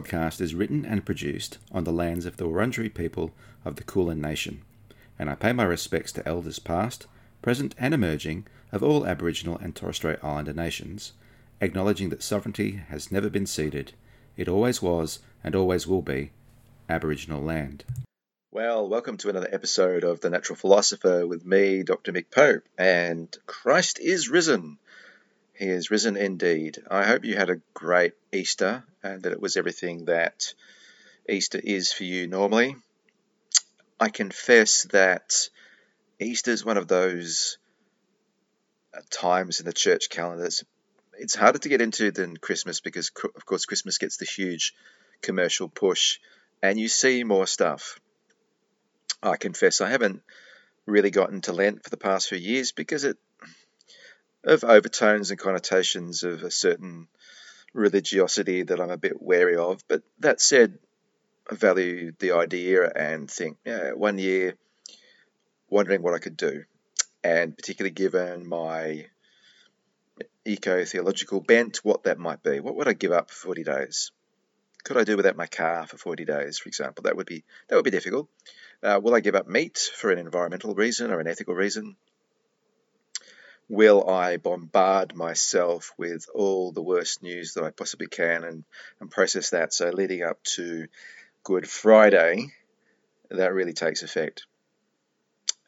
Podcast 0.00 0.40
is 0.40 0.54
written 0.54 0.86
and 0.86 1.04
produced 1.04 1.58
on 1.72 1.84
the 1.84 1.92
lands 1.92 2.24
of 2.24 2.38
the 2.38 2.46
Wurundjeri 2.46 2.94
people 2.94 3.32
of 3.66 3.76
the 3.76 3.84
Kulin 3.84 4.18
Nation, 4.18 4.62
and 5.18 5.28
I 5.28 5.34
pay 5.34 5.52
my 5.52 5.64
respects 5.64 6.10
to 6.12 6.26
elders 6.26 6.58
past, 6.58 7.06
present, 7.42 7.74
and 7.78 7.92
emerging 7.92 8.46
of 8.72 8.82
all 8.82 9.06
Aboriginal 9.06 9.58
and 9.58 9.76
Torres 9.76 9.96
Strait 9.96 10.18
Islander 10.22 10.54
nations, 10.54 11.12
acknowledging 11.60 12.08
that 12.08 12.22
sovereignty 12.22 12.82
has 12.88 13.12
never 13.12 13.28
been 13.28 13.46
ceded, 13.46 13.92
it 14.38 14.48
always 14.48 14.80
was 14.80 15.18
and 15.44 15.54
always 15.54 15.86
will 15.86 16.02
be 16.02 16.30
Aboriginal 16.88 17.42
land. 17.42 17.84
Well, 18.52 18.88
welcome 18.88 19.18
to 19.18 19.28
another 19.28 19.50
episode 19.52 20.02
of 20.02 20.20
The 20.20 20.30
Natural 20.30 20.56
Philosopher 20.56 21.26
with 21.26 21.44
me, 21.44 21.82
Dr. 21.82 22.12
Mick 22.12 22.30
Pope, 22.30 22.64
and 22.78 23.28
Christ 23.46 24.00
is 24.00 24.30
risen. 24.30 24.78
He 25.60 25.68
is 25.68 25.90
risen 25.90 26.16
indeed. 26.16 26.78
I 26.90 27.04
hope 27.04 27.26
you 27.26 27.36
had 27.36 27.50
a 27.50 27.60
great 27.74 28.14
Easter 28.32 28.82
and 29.02 29.22
that 29.24 29.32
it 29.32 29.42
was 29.42 29.58
everything 29.58 30.06
that 30.06 30.54
Easter 31.28 31.60
is 31.62 31.92
for 31.92 32.04
you 32.04 32.26
normally. 32.26 32.76
I 34.00 34.08
confess 34.08 34.84
that 34.92 35.50
Easter 36.18 36.50
is 36.50 36.64
one 36.64 36.78
of 36.78 36.88
those 36.88 37.58
uh, 38.96 39.02
times 39.10 39.60
in 39.60 39.66
the 39.66 39.74
church 39.74 40.08
calendar 40.08 40.44
that's 40.44 40.64
it's 41.18 41.34
harder 41.34 41.58
to 41.58 41.68
get 41.68 41.82
into 41.82 42.10
than 42.10 42.38
Christmas 42.38 42.80
because, 42.80 43.10
of 43.36 43.44
course, 43.44 43.66
Christmas 43.66 43.98
gets 43.98 44.16
the 44.16 44.24
huge 44.24 44.72
commercial 45.20 45.68
push 45.68 46.20
and 46.62 46.80
you 46.80 46.88
see 46.88 47.22
more 47.22 47.46
stuff. 47.46 48.00
I 49.22 49.36
confess 49.36 49.82
I 49.82 49.90
haven't 49.90 50.22
really 50.86 51.10
gotten 51.10 51.42
to 51.42 51.52
Lent 51.52 51.84
for 51.84 51.90
the 51.90 51.98
past 51.98 52.30
few 52.30 52.38
years 52.38 52.72
because 52.72 53.04
it 53.04 53.18
of 54.44 54.64
overtones 54.64 55.30
and 55.30 55.38
connotations 55.38 56.22
of 56.22 56.42
a 56.42 56.50
certain 56.50 57.08
religiosity 57.72 58.62
that 58.62 58.80
I'm 58.80 58.90
a 58.90 58.96
bit 58.96 59.20
wary 59.20 59.56
of. 59.56 59.82
But 59.88 60.02
that 60.20 60.40
said, 60.40 60.78
I 61.50 61.54
value 61.54 62.12
the 62.18 62.32
idea 62.32 62.88
and 62.88 63.30
think, 63.30 63.58
yeah, 63.64 63.92
one 63.92 64.18
year 64.18 64.54
wondering 65.68 66.02
what 66.02 66.14
I 66.14 66.18
could 66.18 66.36
do. 66.36 66.64
And 67.22 67.56
particularly 67.56 67.92
given 67.92 68.48
my 68.48 69.06
eco 70.44 70.84
theological 70.84 71.40
bent, 71.40 71.78
what 71.78 72.04
that 72.04 72.18
might 72.18 72.42
be. 72.42 72.60
What 72.60 72.76
would 72.76 72.88
I 72.88 72.92
give 72.92 73.12
up 73.12 73.30
for 73.30 73.48
40 73.48 73.64
days? 73.64 74.10
Could 74.82 74.96
I 74.96 75.04
do 75.04 75.16
without 75.16 75.36
my 75.36 75.46
car 75.46 75.86
for 75.86 75.98
40 75.98 76.24
days, 76.24 76.58
for 76.58 76.68
example? 76.68 77.02
That 77.02 77.16
would 77.16 77.26
be 77.26 77.44
that 77.68 77.76
would 77.76 77.84
be 77.84 77.90
difficult. 77.90 78.28
Uh, 78.82 78.98
will 79.02 79.14
I 79.14 79.20
give 79.20 79.34
up 79.34 79.46
meat 79.46 79.78
for 79.94 80.10
an 80.10 80.18
environmental 80.18 80.74
reason 80.74 81.10
or 81.10 81.20
an 81.20 81.28
ethical 81.28 81.54
reason? 81.54 81.96
Will 83.70 84.10
I 84.10 84.36
bombard 84.36 85.14
myself 85.14 85.94
with 85.96 86.26
all 86.34 86.72
the 86.72 86.82
worst 86.82 87.22
news 87.22 87.54
that 87.54 87.62
I 87.62 87.70
possibly 87.70 88.08
can 88.08 88.42
and, 88.42 88.64
and 88.98 89.10
process 89.10 89.50
that? 89.50 89.72
So, 89.72 89.90
leading 89.90 90.24
up 90.24 90.42
to 90.56 90.88
Good 91.44 91.70
Friday, 91.70 92.48
that 93.30 93.54
really 93.54 93.72
takes 93.72 94.02
effect. 94.02 94.44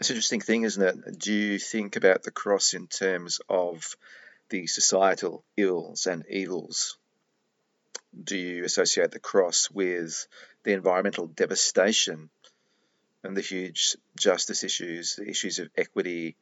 It's 0.01 0.11
an 0.11 0.17
interesting 0.17 0.41
thing, 0.41 0.65
isn't 0.65 0.83
it? 0.83 1.19
Do 1.21 1.33
you 1.33 1.61
think 1.61 1.95
about 1.95 2.25
the 2.25 2.33
cross 2.33 2.75
in 2.75 2.89
terms 2.89 3.41
of 3.49 3.97
the 4.49 4.67
societal 4.67 5.45
ills 5.57 6.07
and 6.07 6.25
evils? 6.29 6.99
Do 8.23 8.37
you 8.37 8.65
associate 8.65 9.13
the 9.13 9.21
cross 9.21 9.71
with 9.71 10.27
the 10.65 10.73
environmental 10.73 11.29
devastation 11.29 12.31
and 13.23 13.37
the 13.37 13.43
huge 13.43 13.97
justice 14.19 14.65
issues, 14.65 15.15
the 15.15 15.29
issues 15.29 15.61
of 15.61 15.71
equity, 15.77 16.37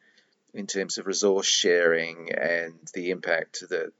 in 0.54 0.66
terms 0.66 0.98
of 0.98 1.06
resource 1.06 1.46
sharing 1.46 2.32
and 2.32 2.74
the 2.94 3.10
impact 3.10 3.64
that 3.68 3.92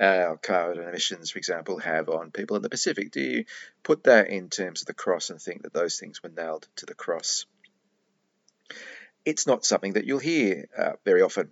our 0.00 0.36
carbon 0.36 0.82
emissions, 0.82 1.30
for 1.30 1.38
example, 1.38 1.78
have 1.78 2.08
on 2.08 2.30
people 2.30 2.56
in 2.56 2.62
the 2.62 2.68
Pacific? 2.68 3.10
Do 3.10 3.20
you 3.20 3.44
put 3.82 4.04
that 4.04 4.28
in 4.28 4.48
terms 4.48 4.82
of 4.82 4.86
the 4.86 4.94
cross 4.94 5.30
and 5.30 5.40
think 5.40 5.62
that 5.62 5.72
those 5.72 5.98
things 5.98 6.22
were 6.22 6.28
nailed 6.28 6.68
to 6.76 6.86
the 6.86 6.94
cross? 6.94 7.46
It's 9.24 9.46
not 9.46 9.64
something 9.64 9.94
that 9.94 10.04
you'll 10.04 10.18
hear 10.18 10.68
uh, 10.76 10.92
very 11.04 11.22
often. 11.22 11.50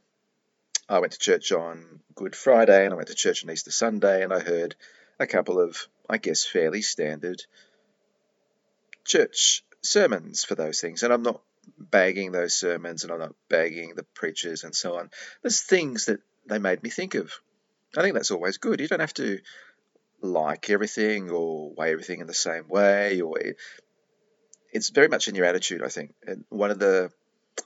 I 0.88 1.00
went 1.00 1.12
to 1.12 1.18
church 1.18 1.50
on 1.50 2.00
Good 2.14 2.36
Friday 2.36 2.84
and 2.84 2.92
I 2.92 2.96
went 2.96 3.08
to 3.08 3.14
church 3.14 3.44
on 3.44 3.50
Easter 3.50 3.72
Sunday 3.72 4.22
and 4.22 4.32
I 4.32 4.38
heard 4.38 4.76
a 5.18 5.26
couple 5.26 5.60
of, 5.60 5.88
I 6.08 6.18
guess, 6.18 6.44
fairly 6.44 6.82
standard 6.82 7.44
church 9.04 9.64
sermons 9.82 10.44
for 10.44 10.54
those 10.54 10.80
things. 10.80 11.02
And 11.02 11.12
I'm 11.12 11.22
not 11.22 11.40
bagging 11.78 12.32
those 12.32 12.54
sermons 12.54 13.02
and 13.02 13.12
I'm 13.12 13.18
not 13.18 13.34
bagging 13.48 13.94
the 13.94 14.04
preachers 14.14 14.64
and 14.64 14.74
so 14.74 14.98
on. 14.98 15.10
There's 15.42 15.60
things 15.60 16.06
that 16.06 16.20
they 16.46 16.58
made 16.58 16.82
me 16.82 16.90
think 16.90 17.14
of. 17.14 17.32
I 17.96 18.02
think 18.02 18.14
that's 18.14 18.30
always 18.30 18.58
good. 18.58 18.80
You 18.80 18.88
don't 18.88 19.00
have 19.00 19.14
to 19.14 19.40
like 20.20 20.70
everything 20.70 21.30
or 21.30 21.72
weigh 21.76 21.92
everything 21.92 22.20
in 22.20 22.26
the 22.26 22.34
same 22.34 22.68
way 22.68 23.20
or 23.20 23.38
it, 23.38 23.56
it's 24.72 24.90
very 24.90 25.08
much 25.08 25.28
in 25.28 25.34
your 25.34 25.46
attitude, 25.46 25.82
I 25.82 25.88
think. 25.88 26.14
And 26.26 26.44
one 26.48 26.70
of 26.70 26.78
the 26.78 27.10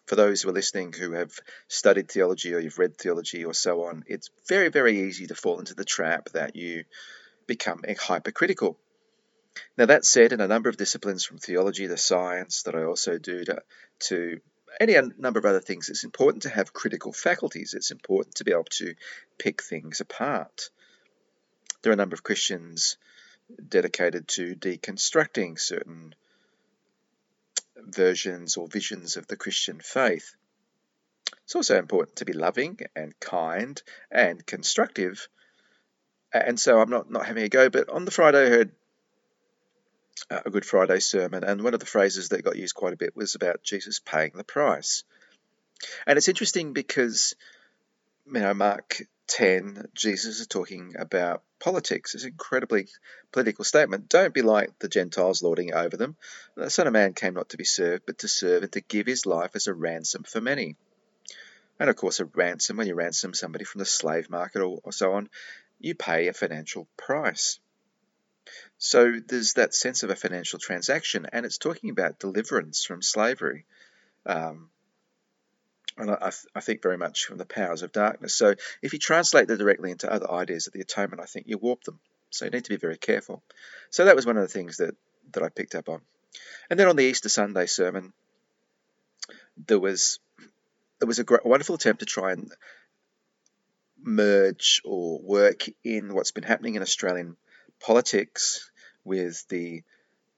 for 0.06 0.14
those 0.14 0.42
who 0.42 0.48
are 0.48 0.52
listening 0.52 0.92
who 0.92 1.12
have 1.12 1.32
studied 1.66 2.08
theology 2.08 2.54
or 2.54 2.60
you've 2.60 2.78
read 2.78 2.96
theology 2.96 3.44
or 3.44 3.54
so 3.54 3.84
on, 3.84 4.04
it's 4.06 4.30
very, 4.48 4.68
very 4.68 5.00
easy 5.00 5.26
to 5.26 5.34
fall 5.34 5.58
into 5.58 5.74
the 5.74 5.84
trap 5.84 6.28
that 6.30 6.54
you 6.54 6.84
become 7.46 7.82
hypercritical 7.98 8.78
now, 9.76 9.86
that 9.86 10.04
said, 10.04 10.32
in 10.32 10.40
a 10.40 10.48
number 10.48 10.68
of 10.68 10.76
disciplines 10.76 11.24
from 11.24 11.38
theology 11.38 11.88
to 11.88 11.96
science 11.96 12.62
that 12.62 12.74
I 12.74 12.84
also 12.84 13.18
do 13.18 13.44
to, 13.44 13.62
to 14.00 14.40
any 14.78 14.96
number 15.18 15.38
of 15.38 15.44
other 15.44 15.60
things, 15.60 15.88
it's 15.88 16.04
important 16.04 16.42
to 16.42 16.50
have 16.50 16.72
critical 16.72 17.12
faculties. 17.12 17.74
It's 17.74 17.90
important 17.90 18.36
to 18.36 18.44
be 18.44 18.52
able 18.52 18.64
to 18.72 18.94
pick 19.38 19.62
things 19.62 20.00
apart. 20.00 20.70
There 21.82 21.90
are 21.90 21.94
a 21.94 21.96
number 21.96 22.14
of 22.14 22.22
Christians 22.22 22.96
dedicated 23.68 24.28
to 24.28 24.54
deconstructing 24.54 25.58
certain 25.58 26.14
versions 27.76 28.56
or 28.56 28.68
visions 28.68 29.16
of 29.16 29.26
the 29.26 29.36
Christian 29.36 29.80
faith. 29.80 30.34
It's 31.44 31.56
also 31.56 31.78
important 31.78 32.16
to 32.16 32.24
be 32.24 32.32
loving 32.32 32.78
and 32.94 33.18
kind 33.18 33.82
and 34.10 34.44
constructive. 34.44 35.26
And 36.32 36.60
so 36.60 36.80
I'm 36.80 36.90
not, 36.90 37.10
not 37.10 37.26
having 37.26 37.44
a 37.44 37.48
go, 37.48 37.70
but 37.70 37.88
on 37.88 38.04
the 38.04 38.10
Friday 38.12 38.46
I 38.46 38.50
heard 38.50 38.72
Uh, 40.28 40.40
a 40.44 40.50
Good 40.50 40.66
Friday 40.66 41.00
sermon, 41.00 41.44
and 41.44 41.62
one 41.62 41.74
of 41.74 41.80
the 41.80 41.86
phrases 41.86 42.28
that 42.28 42.42
got 42.42 42.56
used 42.56 42.74
quite 42.74 42.92
a 42.92 42.96
bit 42.96 43.16
was 43.16 43.34
about 43.34 43.62
Jesus 43.62 44.00
paying 44.00 44.32
the 44.34 44.44
price. 44.44 45.04
And 46.06 46.16
it's 46.16 46.28
interesting 46.28 46.72
because, 46.72 47.34
you 48.26 48.40
know, 48.40 48.52
Mark 48.54 49.02
10, 49.28 49.86
Jesus 49.94 50.40
is 50.40 50.46
talking 50.46 50.96
about 50.98 51.42
politics. 51.60 52.14
It's 52.14 52.24
an 52.24 52.30
incredibly 52.30 52.88
political 53.32 53.64
statement. 53.64 54.08
Don't 54.08 54.34
be 54.34 54.42
like 54.42 54.78
the 54.78 54.88
Gentiles 54.88 55.42
lording 55.42 55.72
over 55.72 55.96
them. 55.96 56.16
The 56.56 56.70
Son 56.70 56.86
of 56.86 56.92
Man 56.92 57.14
came 57.14 57.34
not 57.34 57.50
to 57.50 57.56
be 57.56 57.64
served, 57.64 58.04
but 58.06 58.18
to 58.18 58.28
serve 58.28 58.64
and 58.64 58.72
to 58.72 58.80
give 58.80 59.06
his 59.06 59.26
life 59.26 59.52
as 59.54 59.68
a 59.68 59.74
ransom 59.74 60.24
for 60.24 60.40
many. 60.40 60.76
And 61.78 61.88
of 61.88 61.96
course, 61.96 62.20
a 62.20 62.24
ransom, 62.24 62.76
when 62.76 62.88
you 62.88 62.94
ransom 62.94 63.32
somebody 63.32 63.64
from 63.64 63.78
the 63.78 63.86
slave 63.86 64.28
market 64.28 64.60
or, 64.60 64.80
or 64.82 64.92
so 64.92 65.12
on, 65.12 65.30
you 65.78 65.94
pay 65.94 66.28
a 66.28 66.32
financial 66.32 66.86
price. 66.96 67.58
So 68.82 69.20
there's 69.28 69.52
that 69.52 69.74
sense 69.74 70.02
of 70.04 70.10
a 70.10 70.16
financial 70.16 70.58
transaction, 70.58 71.26
and 71.34 71.44
it's 71.44 71.58
talking 71.58 71.90
about 71.90 72.18
deliverance 72.18 72.82
from 72.82 73.02
slavery. 73.02 73.66
Um, 74.24 74.70
and 75.98 76.10
I, 76.10 76.32
I, 76.54 76.60
think 76.60 76.82
very 76.82 76.96
much 76.96 77.26
from 77.26 77.36
the 77.36 77.44
powers 77.44 77.82
of 77.82 77.92
darkness. 77.92 78.34
So 78.34 78.54
if 78.80 78.94
you 78.94 78.98
translate 78.98 79.48
that 79.48 79.58
directly 79.58 79.90
into 79.90 80.10
other 80.10 80.30
ideas 80.30 80.66
of 80.66 80.72
the 80.72 80.80
atonement, 80.80 81.20
I 81.20 81.26
think 81.26 81.46
you 81.46 81.58
warp 81.58 81.84
them. 81.84 82.00
So 82.30 82.46
you 82.46 82.50
need 82.52 82.64
to 82.64 82.70
be 82.70 82.76
very 82.76 82.96
careful. 82.96 83.42
So 83.90 84.06
that 84.06 84.16
was 84.16 84.24
one 84.24 84.38
of 84.38 84.42
the 84.42 84.48
things 84.48 84.78
that, 84.78 84.94
that 85.32 85.42
I 85.42 85.50
picked 85.50 85.74
up 85.74 85.90
on. 85.90 86.00
And 86.70 86.80
then 86.80 86.88
on 86.88 86.96
the 86.96 87.04
Easter 87.04 87.28
Sunday 87.28 87.66
sermon, 87.66 88.14
there 89.66 89.78
was 89.78 90.20
there 91.00 91.06
was 91.06 91.18
a 91.18 91.24
wonderful 91.44 91.74
attempt 91.74 92.00
to 92.00 92.06
try 92.06 92.32
and 92.32 92.50
merge 94.02 94.80
or 94.84 95.18
work 95.18 95.64
in 95.84 96.14
what's 96.14 96.30
been 96.30 96.44
happening 96.44 96.76
in 96.76 96.82
Australian 96.82 97.36
politics 97.80 98.70
with 99.04 99.46
the 99.48 99.82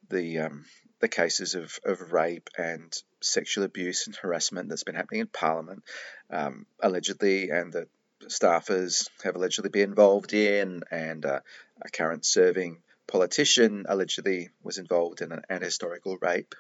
the 0.09 0.41
um, 0.41 0.65
the 1.01 1.09
cases 1.09 1.55
of, 1.55 1.79
of 1.85 2.13
rape 2.13 2.49
and 2.57 2.97
sexual 3.21 3.65
abuse 3.65 4.07
and 4.07 4.17
harassment 4.17 4.69
that's 4.69 4.85
been 4.85 4.95
happening 4.95 5.21
in 5.23 5.27
Parliament, 5.27 5.83
um, 6.31 6.65
allegedly, 6.81 7.51
and 7.51 7.73
that 7.73 7.89
staffers 8.29 9.09
have 9.25 9.35
allegedly 9.35 9.71
been 9.71 9.91
involved 9.91 10.33
in, 10.33 10.83
and 10.91 11.27
uh, 11.27 11.41
a 11.85 11.91
current 11.91 12.25
serving 12.25 12.79
politician 13.09 13.85
allegedly 13.89 14.51
was 14.63 14.79
involved 14.79 15.21
in 15.23 15.33
an, 15.33 15.43
an 15.51 15.61
historical 15.61 16.17
rape. 16.21 16.55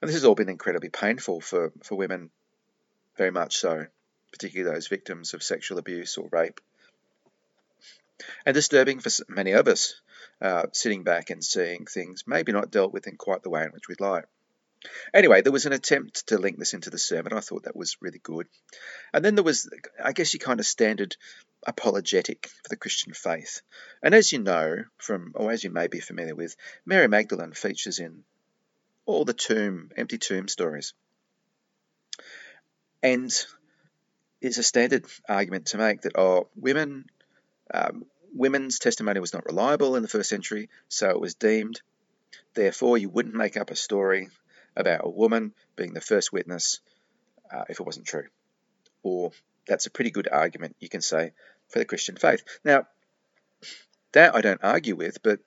And 0.00 0.08
this 0.08 0.16
has 0.16 0.24
all 0.24 0.34
been 0.34 0.48
incredibly 0.48 0.88
painful 0.88 1.40
for, 1.40 1.72
for 1.84 1.94
women, 1.94 2.30
very 3.16 3.30
much 3.30 3.56
so, 3.56 3.86
particularly 4.32 4.74
those 4.74 4.88
victims 4.88 5.32
of 5.32 5.44
sexual 5.44 5.78
abuse 5.78 6.16
or 6.18 6.28
rape. 6.32 6.60
And 8.46 8.54
disturbing 8.54 9.00
for 9.00 9.10
many 9.28 9.52
of 9.52 9.68
us, 9.68 10.00
uh, 10.40 10.64
sitting 10.72 11.02
back 11.04 11.30
and 11.30 11.44
seeing 11.44 11.86
things 11.86 12.24
maybe 12.26 12.52
not 12.52 12.70
dealt 12.70 12.92
with 12.92 13.06
in 13.06 13.16
quite 13.16 13.42
the 13.42 13.50
way 13.50 13.62
in 13.62 13.70
which 13.70 13.88
we'd 13.88 14.00
like. 14.00 14.24
Anyway, 15.14 15.42
there 15.42 15.52
was 15.52 15.66
an 15.66 15.72
attempt 15.72 16.26
to 16.26 16.38
link 16.38 16.58
this 16.58 16.74
into 16.74 16.90
the 16.90 16.98
sermon. 16.98 17.32
I 17.32 17.40
thought 17.40 17.64
that 17.64 17.76
was 17.76 17.96
really 18.00 18.18
good. 18.18 18.48
And 19.12 19.24
then 19.24 19.36
there 19.36 19.44
was, 19.44 19.70
I 20.02 20.12
guess, 20.12 20.34
your 20.34 20.40
kind 20.40 20.58
of 20.58 20.66
standard 20.66 21.16
apologetic 21.64 22.50
for 22.62 22.68
the 22.68 22.76
Christian 22.76 23.12
faith. 23.12 23.62
And 24.02 24.14
as 24.14 24.32
you 24.32 24.40
know 24.40 24.84
from, 24.98 25.32
or 25.36 25.52
as 25.52 25.62
you 25.62 25.70
may 25.70 25.86
be 25.86 26.00
familiar 26.00 26.34
with, 26.34 26.56
Mary 26.84 27.06
Magdalene 27.06 27.52
features 27.52 28.00
in 28.00 28.24
all 29.06 29.24
the 29.24 29.34
tomb, 29.34 29.90
empty 29.96 30.18
tomb 30.18 30.48
stories. 30.48 30.94
And 33.02 33.32
it's 34.40 34.58
a 34.58 34.62
standard 34.62 35.06
argument 35.28 35.66
to 35.66 35.78
make 35.78 36.02
that, 36.02 36.16
oh, 36.16 36.48
women, 36.56 37.06
um, 37.72 38.04
women's 38.34 38.78
testimony 38.78 39.20
was 39.20 39.34
not 39.34 39.46
reliable 39.46 39.96
in 39.96 40.02
the 40.02 40.08
first 40.08 40.28
century, 40.28 40.68
so 40.88 41.10
it 41.10 41.20
was 41.20 41.34
deemed. 41.34 41.80
Therefore, 42.54 42.98
you 42.98 43.08
wouldn't 43.08 43.34
make 43.34 43.56
up 43.56 43.70
a 43.70 43.76
story 43.76 44.28
about 44.76 45.04
a 45.04 45.10
woman 45.10 45.52
being 45.76 45.92
the 45.92 46.00
first 46.00 46.32
witness 46.32 46.80
uh, 47.52 47.64
if 47.68 47.80
it 47.80 47.86
wasn't 47.86 48.06
true. 48.06 48.26
Or 49.02 49.32
that's 49.66 49.86
a 49.86 49.90
pretty 49.90 50.10
good 50.10 50.28
argument, 50.30 50.76
you 50.80 50.88
can 50.88 51.02
say, 51.02 51.32
for 51.68 51.78
the 51.78 51.84
Christian 51.84 52.16
faith. 52.16 52.42
Now, 52.64 52.86
that 54.12 54.34
I 54.34 54.40
don't 54.40 54.62
argue 54.62 54.96
with, 54.96 55.22
but 55.22 55.40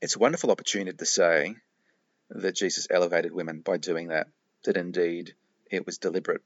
it's 0.00 0.16
a 0.16 0.20
wonderful 0.20 0.50
opportunity 0.50 0.96
to 0.96 1.06
say 1.06 1.56
that 2.30 2.54
Jesus 2.54 2.86
elevated 2.90 3.32
women 3.32 3.60
by 3.60 3.76
doing 3.76 4.08
that, 4.08 4.28
that 4.64 4.76
indeed 4.76 5.34
it 5.70 5.86
was 5.86 5.98
deliberate. 5.98 6.42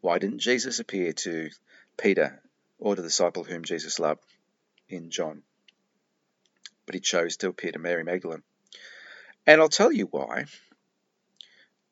Why 0.00 0.18
didn't 0.18 0.38
Jesus 0.38 0.80
appear 0.80 1.12
to 1.12 1.50
Peter 1.96 2.40
or 2.80 2.96
the 2.96 3.02
disciple 3.02 3.44
whom 3.44 3.64
Jesus 3.64 3.98
loved 3.98 4.24
in 4.88 5.10
John? 5.10 5.42
But 6.86 6.94
he 6.94 7.00
chose 7.00 7.36
to 7.38 7.48
appear 7.48 7.72
to 7.72 7.78
Mary 7.78 8.02
Magdalene. 8.02 8.42
And 9.46 9.60
I'll 9.60 9.68
tell 9.68 9.92
you 9.92 10.06
why. 10.06 10.46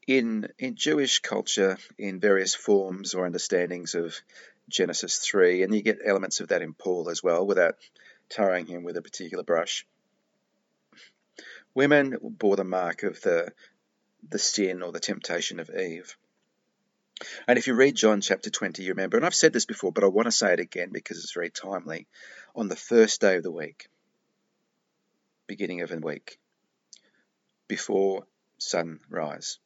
In, 0.06 0.49
in 0.58 0.75
Jewish 0.75 1.20
culture, 1.20 1.79
in 1.99 2.19
various 2.19 2.55
forms 2.55 3.14
or 3.14 3.26
understandings 3.26 3.94
of 3.94 4.17
Genesis 4.69 5.19
3, 5.19 5.62
and 5.62 5.75
you 5.75 5.82
get 5.82 5.99
elements 6.05 6.40
of 6.40 6.49
that 6.49 6.62
in 6.62 6.75
Paul 6.75 7.11
as 7.11 7.23
well, 7.23 7.46
without 7.46 7.76
tarring 8.29 8.67
him 8.67 8.82
with 8.82 8.96
a 8.96 9.02
particular 9.02 9.44
brush. 9.44 9.87
Women 11.75 12.19
bore 12.23 12.56
the 12.56 12.64
mark 12.64 13.02
of 13.02 13.20
the, 13.20 13.52
the 14.29 14.38
sin 14.38 14.82
or 14.82 14.93
the 14.93 15.00
temptation 15.00 15.61
of 15.61 15.70
Eve. 15.70 16.17
And 17.47 17.59
if 17.59 17.67
you 17.67 17.75
read 17.75 17.97
John 17.97 18.20
chapter 18.20 18.50
20, 18.50 18.82
you 18.82 18.91
remember, 18.91 19.17
and 19.17 19.26
I've 19.26 19.35
said 19.35 19.53
this 19.53 19.65
before, 19.65 19.93
but 19.93 20.05
I 20.05 20.09
want 20.09 20.26
to 20.26 20.32
say 20.32 20.53
it 20.53 20.61
again 20.61 20.91
because 20.93 21.19
it's 21.19 21.32
very 21.32 21.50
timely. 21.50 22.06
On 22.55 22.69
the 22.69 22.76
first 22.76 23.20
day 23.20 23.37
of 23.37 23.43
the 23.43 23.50
week, 23.50 23.88
beginning 25.47 25.81
of 25.81 25.91
a 25.91 25.97
week, 25.97 26.38
before 27.67 28.26
sunrise, 28.59 29.59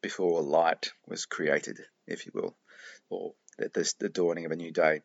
before 0.00 0.42
light 0.42 0.92
was 1.06 1.26
created, 1.26 1.80
if 2.06 2.26
you 2.26 2.32
will, 2.34 2.54
or 3.08 3.32
the, 3.58 3.94
the 3.98 4.08
dawning 4.08 4.44
of 4.44 4.52
a 4.52 4.56
new 4.56 4.70
day. 4.70 5.02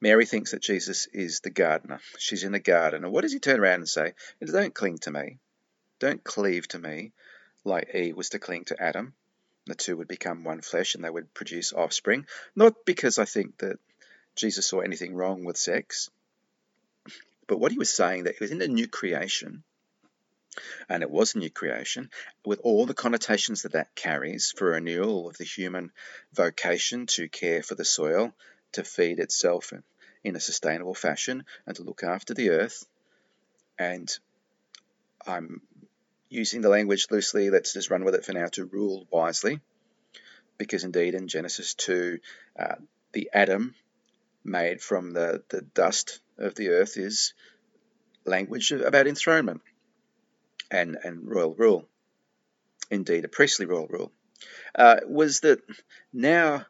Mary 0.00 0.26
thinks 0.26 0.50
that 0.50 0.62
Jesus 0.62 1.06
is 1.12 1.40
the 1.40 1.50
gardener. 1.50 2.00
She's 2.18 2.44
in 2.44 2.52
the 2.52 2.58
garden. 2.58 3.04
And 3.04 3.12
what 3.12 3.22
does 3.22 3.32
he 3.32 3.38
turn 3.38 3.60
around 3.60 3.80
and 3.80 3.88
say? 3.88 4.14
Don't 4.44 4.74
cling 4.74 4.98
to 4.98 5.10
me. 5.10 5.38
Don't 5.98 6.22
cleave 6.22 6.68
to 6.68 6.78
me 6.78 7.12
like 7.64 7.94
Eve 7.94 8.16
was 8.16 8.30
to 8.30 8.38
cling 8.38 8.64
to 8.66 8.80
Adam. 8.80 9.14
The 9.66 9.74
two 9.74 9.96
would 9.96 10.08
become 10.08 10.44
one 10.44 10.60
flesh 10.60 10.94
and 10.94 11.04
they 11.04 11.10
would 11.10 11.34
produce 11.34 11.72
offspring. 11.72 12.26
Not 12.54 12.84
because 12.84 13.18
I 13.18 13.24
think 13.24 13.58
that 13.58 13.78
Jesus 14.36 14.66
saw 14.66 14.80
anything 14.80 15.14
wrong 15.14 15.44
with 15.44 15.56
sex, 15.56 16.10
but 17.46 17.58
what 17.58 17.72
he 17.72 17.78
was 17.78 17.90
saying 17.90 18.24
that 18.24 18.36
he 18.36 18.44
was 18.44 18.50
in 18.52 18.62
a 18.62 18.68
new 18.68 18.86
creation 18.86 19.64
and 20.88 21.02
it 21.02 21.10
was 21.10 21.34
a 21.34 21.38
new 21.38 21.50
creation, 21.50 22.10
with 22.44 22.60
all 22.62 22.86
the 22.86 22.94
connotations 22.94 23.62
that 23.62 23.72
that 23.72 23.94
carries 23.94 24.52
for 24.56 24.68
renewal 24.68 25.28
of 25.28 25.36
the 25.36 25.44
human 25.44 25.92
vocation 26.32 27.06
to 27.06 27.28
care 27.28 27.62
for 27.62 27.74
the 27.74 27.84
soil, 27.84 28.32
to 28.72 28.84
feed 28.84 29.18
itself 29.18 29.72
in, 29.72 29.82
in 30.24 30.36
a 30.36 30.40
sustainable 30.40 30.94
fashion, 30.94 31.44
and 31.66 31.76
to 31.76 31.82
look 31.82 32.02
after 32.02 32.34
the 32.34 32.50
earth. 32.50 32.86
And 33.78 34.10
I'm 35.26 35.60
using 36.28 36.60
the 36.60 36.68
language 36.68 37.06
loosely, 37.10 37.50
let's 37.50 37.72
just 37.72 37.90
run 37.90 38.04
with 38.04 38.14
it 38.14 38.24
for 38.24 38.32
now, 38.32 38.46
to 38.46 38.64
rule 38.64 39.06
wisely. 39.10 39.60
Because 40.58 40.84
indeed, 40.84 41.14
in 41.14 41.28
Genesis 41.28 41.74
2, 41.74 42.18
uh, 42.58 42.76
the 43.12 43.30
Adam 43.32 43.74
made 44.44 44.80
from 44.80 45.12
the, 45.12 45.42
the 45.48 45.62
dust 45.62 46.20
of 46.38 46.54
the 46.54 46.70
earth 46.70 46.96
is 46.96 47.34
language 48.24 48.72
about 48.72 49.06
enthronement 49.06 49.60
and, 50.70 50.96
and 51.02 51.28
royal 51.28 51.54
rule, 51.54 51.86
indeed 52.90 53.24
a 53.24 53.28
priestly 53.28 53.66
royal 53.66 53.86
rule, 53.86 54.12
uh, 54.74 54.96
was 55.06 55.40
that 55.40 55.60
now 56.12 56.66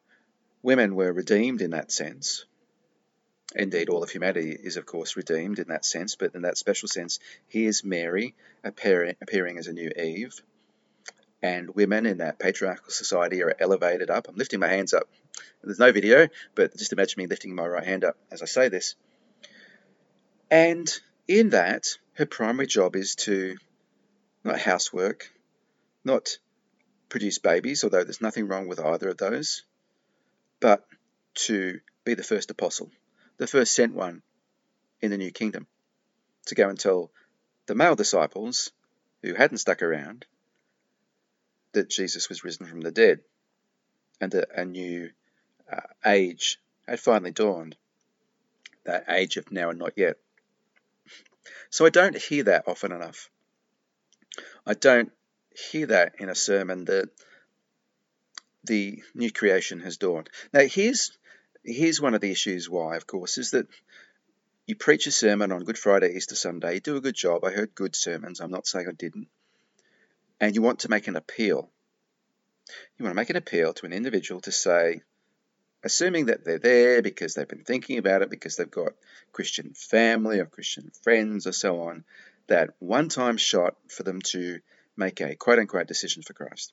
women 0.63 0.95
were 0.95 1.13
redeemed 1.13 1.63
in 1.63 1.71
that 1.71 1.93
sense. 1.93 2.45
Indeed, 3.59 3.89
all 3.89 4.03
of 4.03 4.11
humanity 4.11 4.51
is, 4.51 4.77
of 4.77 4.85
course, 4.85 5.17
redeemed 5.17 5.59
in 5.59 5.69
that 5.69 5.85
sense, 5.85 6.15
but 6.15 6.35
in 6.35 6.43
that 6.43 6.59
special 6.59 6.89
sense, 6.89 7.19
here's 7.49 7.83
Mary 7.83 8.35
appearing, 8.63 9.17
appearing 9.23 9.57
as 9.57 9.67
a 9.67 9.73
new 9.73 9.91
Eve, 9.91 10.43
and 11.43 11.75
women 11.75 12.05
in 12.05 12.19
that 12.19 12.39
patriarchal 12.39 12.91
society 12.91 13.43
are 13.43 13.57
elevated 13.59 14.11
up. 14.11 14.29
I'm 14.29 14.37
lifting 14.37 14.61
my 14.61 14.69
hands 14.69 14.93
up. 14.93 15.09
There's 15.63 15.79
no 15.79 15.91
video, 15.91 16.29
but 16.55 16.77
just 16.77 16.93
imagine 16.93 17.15
me 17.19 17.27
lifting 17.27 17.55
my 17.55 17.67
right 17.67 17.85
hand 17.85 18.05
up 18.05 18.17
as 18.31 18.43
I 18.43 18.47
say 18.47 18.69
this. 18.69 18.95
And 20.51 20.93
in 21.27 21.51
that, 21.51 21.97
her 22.15 22.27
primary 22.27 22.67
job 22.67 22.95
is 22.95 23.15
to 23.17 23.57
not 24.45 24.61
housework, 24.61 25.33
not 26.05 26.39
produce 27.09 27.39
babies, 27.39 27.85
although 27.85 28.05
there's 28.05 28.21
nothing 28.21 28.49
wrong 28.49 28.69
with 28.69 28.81
either 28.81 29.09
of 29.09 29.17
those, 29.17 29.63
but 30.61 30.87
to 31.35 31.81
be 32.05 32.15
the 32.15 32.23
first 32.23 32.51
apostle, 32.51 32.91
the 33.39 33.47
first 33.47 33.73
sent 33.73 33.95
one 33.95 34.23
in 35.01 35.11
the 35.11 35.19
new 35.19 35.31
kingdom, 35.31 35.67
to 36.47 36.55
go 36.55 36.69
and 36.69 36.79
tell 36.79 37.11
the 37.67 37.75
male 37.75 37.95
disciples 37.95 38.71
who 39.23 39.35
hadn't 39.35 39.59
stuck 39.59 39.83
around 39.83 40.25
that 41.73 41.91
Jesus 41.91 42.29
was 42.29 42.45
risen 42.45 42.67
from 42.67 42.81
the 42.81 42.91
dead 42.91 43.21
and 44.21 44.33
that 44.33 44.49
a 44.55 44.65
new 44.65 45.11
uh, 45.71 45.81
age 46.05 46.59
had 46.87 47.01
finally 47.01 47.33
dawned, 47.33 47.77
that 48.85 49.05
age 49.09 49.37
of 49.37 49.51
now 49.51 49.71
and 49.71 49.79
not 49.79 49.93
yet. 49.97 50.17
So 51.71 51.85
I 51.85 51.91
don't 51.91 52.17
hear 52.17 52.45
that 52.45 52.65
often 52.67 52.93
enough. 52.93 53.29
I 54.65 54.75
don't 54.75 55.13
hear 55.71 55.87
that 55.87 56.15
in 56.19 56.29
a 56.29 56.35
sermon 56.35 56.85
that 56.87 57.09
the 58.65 59.03
new 59.15 59.31
creation 59.31 59.81
has 59.81 59.97
dawned. 59.97 60.31
Now, 60.53 60.61
here's 60.61 61.17
here's 61.67 62.01
one 62.01 62.15
of 62.15 62.21
the 62.21 62.31
issues 62.31 62.71
why, 62.71 62.97
of 62.97 63.07
course, 63.07 63.39
is 63.39 63.51
that 63.51 63.67
you 64.67 64.75
preach 64.75 65.07
a 65.07 65.13
sermon 65.13 65.53
on 65.53 65.65
Good 65.65 65.79
Friday, 65.79 66.15
Easter 66.15 66.35
Sunday, 66.35 66.75
you 66.75 66.81
do 66.81 66.97
a 66.97 67.01
good 67.01 67.15
job. 67.15 67.45
I 67.45 67.51
heard 67.53 67.75
good 67.75 67.95
sermons. 67.95 68.41
I'm 68.41 68.51
not 68.51 68.67
saying 68.67 68.87
I 68.89 68.93
didn't. 68.93 69.29
And 70.41 70.55
you 70.55 70.63
want 70.63 70.81
to 70.81 70.91
make 70.91 71.07
an 71.09 71.17
appeal. 71.17 71.71
You 72.99 73.05
want 73.05 73.13
to 73.13 73.21
make 73.21 73.31
an 73.31 73.37
appeal 73.37 73.75
to 73.75 73.87
an 73.87 73.93
individual 73.93 74.41
to 74.43 74.53
say, 74.53 75.03
assuming 75.85 76.27
that 76.27 76.45
they're 76.45 76.59
there 76.59 77.01
because 77.01 77.35
they've 77.35 77.47
been 77.47 77.65
thinking 77.65 77.99
about 77.99 78.23
it, 78.23 78.31
because 78.31 78.57
they've 78.57 78.71
got 78.71 78.93
Christian 79.33 79.73
family 79.75 80.41
or 80.41 80.47
Christian 80.47 80.91
friends 81.03 81.47
or 81.47 81.53
so 81.53 81.83
on, 81.83 82.05
that 82.49 82.71
one 82.81 83.09
time 83.09 83.37
shot 83.37 83.77
for 83.89 84.03
them 84.03 84.21
to 84.23 84.61
make 84.97 85.21
a 85.21 85.37
quote 85.37 85.59
unquote 85.59 85.87
decision 85.87 86.23
for 86.23 86.33
Christ. 86.33 86.73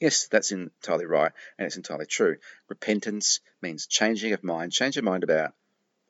Yes, 0.00 0.26
that's 0.28 0.50
entirely 0.50 1.06
right 1.06 1.32
and 1.58 1.66
it's 1.66 1.76
entirely 1.76 2.06
true. 2.06 2.36
Repentance 2.68 3.40
means 3.62 3.86
changing 3.86 4.32
of 4.32 4.42
mind, 4.42 4.72
change 4.72 4.96
your 4.96 5.04
mind 5.04 5.22
about 5.22 5.52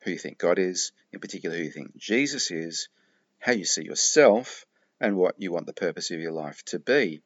who 0.00 0.12
you 0.12 0.18
think 0.18 0.38
God 0.38 0.58
is, 0.58 0.92
in 1.12 1.20
particular 1.20 1.56
who 1.56 1.64
you 1.64 1.70
think 1.70 1.96
Jesus 1.96 2.50
is, 2.50 2.88
how 3.38 3.52
you 3.52 3.64
see 3.64 3.84
yourself, 3.84 4.64
and 5.00 5.16
what 5.16 5.34
you 5.38 5.50
want 5.52 5.66
the 5.66 5.72
purpose 5.72 6.10
of 6.10 6.20
your 6.20 6.32
life 6.32 6.64
to 6.66 6.78
be. 6.78 7.20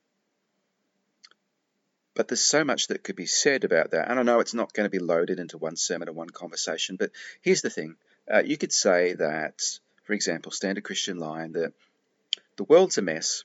But 2.15 2.29
there's 2.29 2.41
so 2.41 2.65
much 2.65 2.89
that 2.89 3.03
could 3.03 3.17
be 3.17 3.27
said 3.27 3.65
about 3.65 3.91
that, 3.91 4.09
and 4.09 4.19
I 4.19 4.23
know 4.23 4.41
it's 4.41 4.55
not 4.55 4.73
going 4.73 4.87
to 4.87 4.99
be 4.99 5.05
loaded 5.05 5.41
into 5.41 5.59
one 5.59 5.77
sermon 5.77 6.09
or 6.09 6.13
one 6.13 6.31
conversation, 6.31 6.97
but 6.97 7.11
here's 7.43 7.63
the 7.63 7.71
thing. 7.71 7.97
Uh, 8.33 8.43
you 8.45 8.57
could 8.57 8.73
say 8.73 9.15
that 9.15 9.61
for 10.05 10.13
example, 10.13 10.53
Standard 10.53 10.85
Christian 10.85 11.19
line 11.19 11.53
that 11.53 11.73
the 12.57 12.65
world's 12.65 12.99
a 12.99 13.03
mess, 13.03 13.45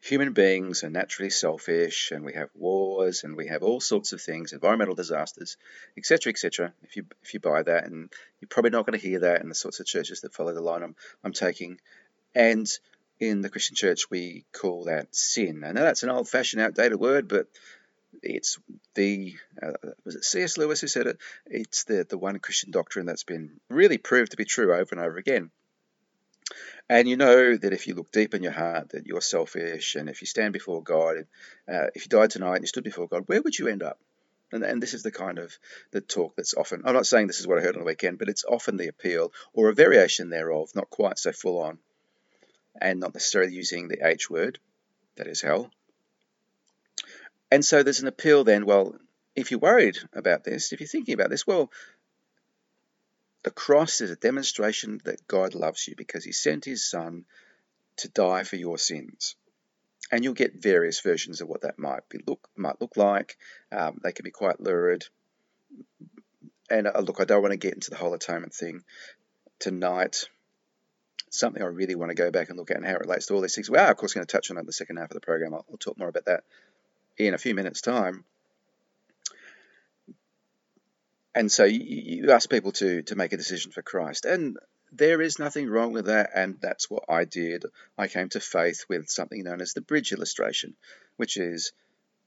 human 0.00 0.32
beings 0.32 0.84
are 0.84 0.90
naturally 0.90 1.30
selfish 1.30 2.12
and 2.12 2.24
we 2.24 2.34
have 2.34 2.50
wars 2.54 3.24
and 3.24 3.36
we 3.36 3.48
have 3.48 3.62
all 3.62 3.80
sorts 3.80 4.12
of 4.12 4.20
things, 4.20 4.52
environmental 4.52 4.94
disasters, 4.94 5.56
etc., 5.96 6.30
etc. 6.30 6.72
If 6.82 6.96
you 6.96 7.06
if 7.22 7.34
you 7.34 7.40
buy 7.40 7.62
that, 7.62 7.84
and 7.84 8.12
you're 8.40 8.48
probably 8.48 8.70
not 8.70 8.86
going 8.86 8.98
to 8.98 9.06
hear 9.06 9.20
that 9.20 9.42
in 9.42 9.48
the 9.48 9.54
sorts 9.54 9.80
of 9.80 9.86
churches 9.86 10.20
that 10.20 10.34
follow 10.34 10.54
the 10.54 10.60
line 10.60 10.82
I'm, 10.82 10.96
I'm 11.24 11.32
taking. 11.32 11.80
And 12.34 12.68
in 13.18 13.40
the 13.40 13.50
Christian 13.50 13.74
church, 13.74 14.10
we 14.10 14.44
call 14.52 14.84
that 14.84 15.14
sin. 15.14 15.64
I 15.64 15.72
know 15.72 15.82
that's 15.82 16.04
an 16.04 16.10
old-fashioned, 16.10 16.62
outdated 16.62 17.00
word, 17.00 17.26
but 17.26 17.48
it's 18.22 18.58
the 18.94 19.34
uh, 19.60 19.72
was 20.04 20.16
it 20.16 20.24
C.S. 20.24 20.56
Lewis 20.56 20.80
who 20.80 20.86
said 20.86 21.06
it? 21.06 21.18
It's 21.46 21.84
the 21.84 22.06
the 22.08 22.18
one 22.18 22.38
Christian 22.38 22.70
doctrine 22.70 23.06
that's 23.06 23.24
been 23.24 23.60
really 23.68 23.98
proved 23.98 24.30
to 24.30 24.36
be 24.36 24.44
true 24.44 24.72
over 24.72 24.88
and 24.92 25.00
over 25.00 25.16
again. 25.16 25.50
And 26.90 27.06
you 27.06 27.16
know 27.16 27.56
that 27.56 27.72
if 27.72 27.86
you 27.86 27.94
look 27.94 28.10
deep 28.10 28.34
in 28.34 28.42
your 28.42 28.52
heart 28.52 28.90
that 28.90 29.06
you're 29.06 29.20
selfish, 29.20 29.94
and 29.94 30.08
if 30.08 30.22
you 30.22 30.26
stand 30.26 30.54
before 30.54 30.82
God, 30.82 31.26
uh, 31.70 31.88
if 31.94 32.04
you 32.04 32.08
died 32.08 32.30
tonight 32.30 32.56
and 32.56 32.62
you 32.62 32.68
stood 32.68 32.84
before 32.84 33.08
God, 33.08 33.24
where 33.26 33.42
would 33.42 33.58
you 33.58 33.68
end 33.68 33.82
up? 33.82 33.98
And, 34.52 34.64
and 34.64 34.82
this 34.82 34.94
is 34.94 35.02
the 35.02 35.10
kind 35.10 35.38
of 35.38 35.58
the 35.90 36.00
talk 36.00 36.34
that's 36.34 36.54
often. 36.54 36.82
I'm 36.86 36.94
not 36.94 37.06
saying 37.06 37.26
this 37.26 37.40
is 37.40 37.46
what 37.46 37.58
I 37.58 37.62
heard 37.62 37.76
on 37.76 37.80
the 37.80 37.86
weekend, 37.86 38.18
but 38.18 38.30
it's 38.30 38.44
often 38.44 38.78
the 38.78 38.88
appeal 38.88 39.32
or 39.52 39.68
a 39.68 39.74
variation 39.74 40.30
thereof, 40.30 40.70
not 40.74 40.88
quite 40.88 41.18
so 41.18 41.32
full 41.32 41.60
on, 41.60 41.78
and 42.80 43.00
not 43.00 43.12
necessarily 43.12 43.52
using 43.52 43.88
the 43.88 44.06
H 44.06 44.30
word, 44.30 44.58
that 45.16 45.26
is 45.26 45.42
hell. 45.42 45.70
And 47.50 47.62
so 47.62 47.82
there's 47.82 48.00
an 48.00 48.08
appeal 48.08 48.44
then. 48.44 48.64
Well, 48.64 48.96
if 49.36 49.50
you're 49.50 49.60
worried 49.60 49.98
about 50.14 50.44
this, 50.44 50.72
if 50.72 50.80
you're 50.80 50.88
thinking 50.88 51.14
about 51.14 51.30
this, 51.30 51.46
well, 51.46 51.70
the 53.42 53.50
cross 53.50 54.00
is 54.00 54.10
a 54.10 54.16
demonstration 54.16 55.00
that 55.04 55.26
God 55.26 55.54
loves 55.54 55.86
you 55.86 55.94
because 55.96 56.24
he 56.24 56.32
sent 56.32 56.64
his 56.64 56.88
son 56.88 57.24
to 57.98 58.08
die 58.08 58.44
for 58.44 58.56
your 58.56 58.78
sins. 58.78 59.36
And 60.10 60.24
you'll 60.24 60.34
get 60.34 60.62
various 60.62 61.00
versions 61.00 61.40
of 61.40 61.48
what 61.48 61.62
that 61.62 61.78
might 61.78 62.08
be 62.08 62.18
look 62.26 62.48
might 62.56 62.80
look 62.80 62.96
like. 62.96 63.36
Um, 63.70 64.00
they 64.02 64.12
can 64.12 64.24
be 64.24 64.30
quite 64.30 64.60
lurid. 64.60 65.04
And 66.70 66.86
uh, 66.86 67.00
look, 67.00 67.20
I 67.20 67.24
don't 67.24 67.42
want 67.42 67.52
to 67.52 67.58
get 67.58 67.74
into 67.74 67.90
the 67.90 67.96
whole 67.96 68.14
atonement 68.14 68.54
thing 68.54 68.84
tonight. 69.58 70.24
Something 71.30 71.62
I 71.62 71.66
really 71.66 71.94
want 71.94 72.10
to 72.10 72.14
go 72.14 72.30
back 72.30 72.48
and 72.48 72.58
look 72.58 72.70
at 72.70 72.78
and 72.78 72.86
how 72.86 72.94
it 72.94 73.00
relates 73.00 73.26
to 73.26 73.34
all 73.34 73.42
these 73.42 73.54
things. 73.54 73.70
We 73.70 73.76
are, 73.76 73.90
of 73.90 73.96
course, 73.98 74.14
going 74.14 74.26
to 74.26 74.32
touch 74.32 74.50
on 74.50 74.56
it 74.56 74.60
in 74.60 74.66
the 74.66 74.72
second 74.72 74.96
half 74.96 75.10
of 75.10 75.14
the 75.14 75.20
program. 75.20 75.52
I'll, 75.52 75.66
I'll 75.70 75.76
talk 75.76 75.98
more 75.98 76.08
about 76.08 76.24
that 76.24 76.44
in 77.18 77.34
a 77.34 77.38
few 77.38 77.54
minutes' 77.54 77.82
time. 77.82 78.24
And 81.34 81.50
so 81.50 81.64
you, 81.64 81.80
you 81.80 82.30
ask 82.30 82.50
people 82.50 82.72
to, 82.72 83.02
to 83.02 83.16
make 83.16 83.32
a 83.32 83.36
decision 83.36 83.72
for 83.72 83.82
Christ. 83.82 84.24
And 84.24 84.58
there 84.92 85.20
is 85.20 85.38
nothing 85.38 85.68
wrong 85.68 85.92
with 85.92 86.06
that. 86.06 86.30
And 86.34 86.56
that's 86.60 86.90
what 86.90 87.04
I 87.08 87.24
did. 87.24 87.64
I 87.96 88.08
came 88.08 88.28
to 88.30 88.40
faith 88.40 88.84
with 88.88 89.08
something 89.08 89.42
known 89.42 89.60
as 89.60 89.72
the 89.72 89.80
bridge 89.80 90.12
illustration, 90.12 90.74
which 91.16 91.36
is 91.36 91.72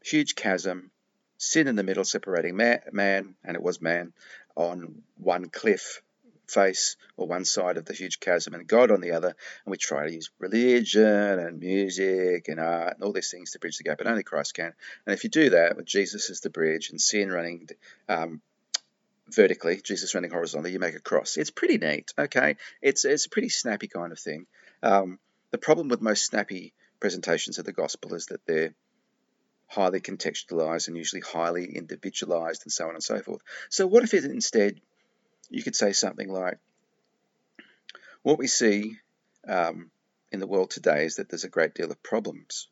huge 0.03 0.35
chasm, 0.35 0.91
sin 1.37 1.67
in 1.67 1.75
the 1.75 1.83
middle 1.83 2.05
separating 2.05 2.55
man, 2.55 2.81
man 2.91 3.35
and 3.43 3.55
it 3.55 3.63
was 3.63 3.81
man, 3.81 4.13
on 4.55 5.01
one 5.17 5.49
cliff 5.49 6.01
face 6.47 6.97
or 7.15 7.27
one 7.27 7.45
side 7.45 7.77
of 7.77 7.85
the 7.85 7.93
huge 7.93 8.19
chasm 8.19 8.53
and 8.53 8.67
God 8.67 8.91
on 8.91 9.01
the 9.01 9.11
other. 9.11 9.29
And 9.29 9.71
we 9.71 9.77
try 9.77 10.05
to 10.05 10.13
use 10.13 10.29
religion 10.37 11.39
and 11.39 11.59
music 11.59 12.47
and 12.47 12.59
art 12.59 12.95
and 12.95 13.03
all 13.03 13.13
these 13.13 13.31
things 13.31 13.51
to 13.51 13.59
bridge 13.59 13.77
the 13.77 13.83
gap, 13.83 13.97
but 13.97 14.07
only 14.07 14.23
Christ 14.23 14.53
can. 14.53 14.73
And 15.05 15.13
if 15.13 15.23
you 15.23 15.29
do 15.29 15.51
that 15.51 15.77
with 15.77 15.85
Jesus 15.85 16.29
as 16.29 16.41
the 16.41 16.49
bridge 16.49 16.89
and 16.89 16.99
sin 16.99 17.31
running 17.31 17.69
um, 18.09 18.41
vertically, 19.33 19.81
Jesus 19.83 20.15
running 20.15 20.31
horizontally, 20.31 20.71
you 20.71 20.79
make 20.79 20.95
a 20.95 20.99
cross. 20.99 21.37
It's 21.37 21.51
pretty 21.51 21.77
neat, 21.77 22.13
okay? 22.17 22.57
It's, 22.81 23.05
it's 23.05 23.25
a 23.25 23.29
pretty 23.29 23.49
snappy 23.49 23.87
kind 23.87 24.11
of 24.11 24.19
thing. 24.19 24.45
Um, 24.83 25.19
the 25.51 25.57
problem 25.57 25.89
with 25.89 26.01
most 26.01 26.25
snappy 26.25 26.73
presentations 26.99 27.59
of 27.59 27.65
the 27.65 27.73
gospel 27.73 28.13
is 28.13 28.27
that 28.27 28.45
they're 28.45 28.73
highly 29.67 30.01
contextualized 30.01 30.87
and 30.87 30.97
usually 30.97 31.21
highly 31.21 31.75
individualized 31.75 32.63
and 32.65 32.71
so 32.71 32.87
on 32.87 32.93
and 32.93 33.03
so 33.03 33.19
forth. 33.21 33.41
So, 33.69 33.87
what 33.87 34.03
if 34.03 34.13
instead 34.13 34.79
you 35.49 35.63
could 35.63 35.75
say 35.75 35.91
something 35.91 36.29
like, 36.29 36.59
What 38.23 38.37
we 38.37 38.47
see 38.47 38.97
um, 39.47 39.91
in 40.31 40.39
the 40.39 40.47
world 40.47 40.71
today 40.71 41.05
is 41.05 41.15
that 41.15 41.29
there's 41.29 41.43
a 41.43 41.49
great 41.49 41.73
deal 41.73 41.91
of 41.91 42.01
problems. 42.03 42.67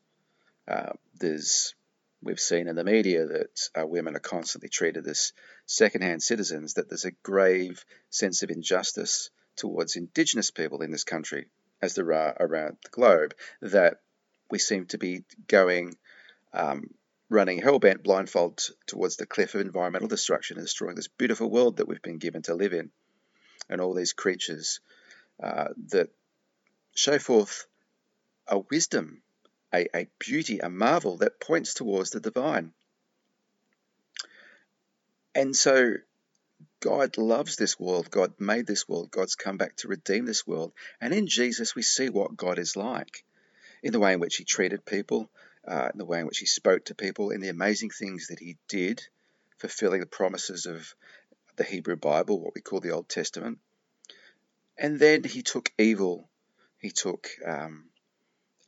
Uh, 0.66 0.92
there's 1.18 1.74
we've 2.22 2.40
seen 2.40 2.68
in 2.68 2.76
the 2.76 2.84
media 2.84 3.26
that 3.26 3.68
uh, 3.78 3.86
women 3.86 4.14
are 4.14 4.20
constantly 4.20 4.68
treated 4.68 5.06
as 5.06 5.32
second-hand 5.70 6.22
citizens, 6.22 6.74
that 6.74 6.88
there's 6.88 7.04
a 7.04 7.12
grave 7.22 7.84
sense 8.10 8.42
of 8.42 8.50
injustice 8.50 9.30
towards 9.56 9.96
Indigenous 9.96 10.50
people 10.50 10.82
in 10.82 10.90
this 10.90 11.04
country, 11.04 11.46
as 11.80 11.94
there 11.94 12.12
are 12.12 12.36
around 12.40 12.76
the 12.82 12.90
globe, 12.90 13.34
that 13.62 13.98
we 14.50 14.58
seem 14.58 14.86
to 14.86 14.98
be 14.98 15.22
going, 15.46 15.96
um, 16.52 16.90
running 17.28 17.60
hellbent 17.60 18.02
blindfold 18.02 18.60
towards 18.86 19.16
the 19.16 19.26
cliff 19.26 19.54
of 19.54 19.60
environmental 19.60 20.08
destruction 20.08 20.56
and 20.56 20.66
destroying 20.66 20.96
this 20.96 21.08
beautiful 21.08 21.48
world 21.48 21.76
that 21.76 21.86
we've 21.86 22.02
been 22.02 22.18
given 22.18 22.42
to 22.42 22.54
live 22.54 22.72
in, 22.72 22.90
and 23.68 23.80
all 23.80 23.94
these 23.94 24.12
creatures 24.12 24.80
uh, 25.42 25.68
that 25.90 26.08
show 26.94 27.18
forth 27.18 27.66
a 28.48 28.58
wisdom 28.58 29.22
a, 29.72 29.86
a 29.96 30.08
beauty, 30.18 30.58
a 30.58 30.68
marvel 30.68 31.18
that 31.18 31.40
points 31.40 31.74
towards 31.74 32.10
the 32.10 32.20
divine. 32.20 32.72
And 35.34 35.54
so 35.54 35.94
God 36.80 37.18
loves 37.18 37.56
this 37.56 37.78
world. 37.78 38.10
God 38.10 38.32
made 38.38 38.66
this 38.66 38.88
world. 38.88 39.10
God's 39.10 39.34
come 39.34 39.56
back 39.56 39.76
to 39.76 39.88
redeem 39.88 40.24
this 40.24 40.46
world. 40.46 40.72
And 41.00 41.12
in 41.12 41.26
Jesus, 41.26 41.74
we 41.74 41.82
see 41.82 42.08
what 42.08 42.36
God 42.36 42.58
is 42.58 42.76
like 42.76 43.24
in 43.82 43.92
the 43.92 44.00
way 44.00 44.12
in 44.12 44.20
which 44.20 44.36
he 44.36 44.44
treated 44.44 44.84
people, 44.84 45.30
uh, 45.66 45.90
in 45.92 45.98
the 45.98 46.04
way 46.04 46.20
in 46.20 46.26
which 46.26 46.38
he 46.38 46.46
spoke 46.46 46.86
to 46.86 46.94
people, 46.94 47.30
in 47.30 47.40
the 47.40 47.48
amazing 47.48 47.90
things 47.90 48.28
that 48.28 48.38
he 48.38 48.56
did, 48.68 49.02
fulfilling 49.58 50.00
the 50.00 50.06
promises 50.06 50.66
of 50.66 50.94
the 51.56 51.64
Hebrew 51.64 51.96
Bible, 51.96 52.40
what 52.40 52.54
we 52.54 52.60
call 52.60 52.80
the 52.80 52.92
Old 52.92 53.08
Testament. 53.08 53.58
And 54.76 54.98
then 54.98 55.24
he 55.24 55.42
took 55.42 55.72
evil, 55.78 56.28
he 56.78 56.90
took 56.90 57.28
um, 57.46 57.90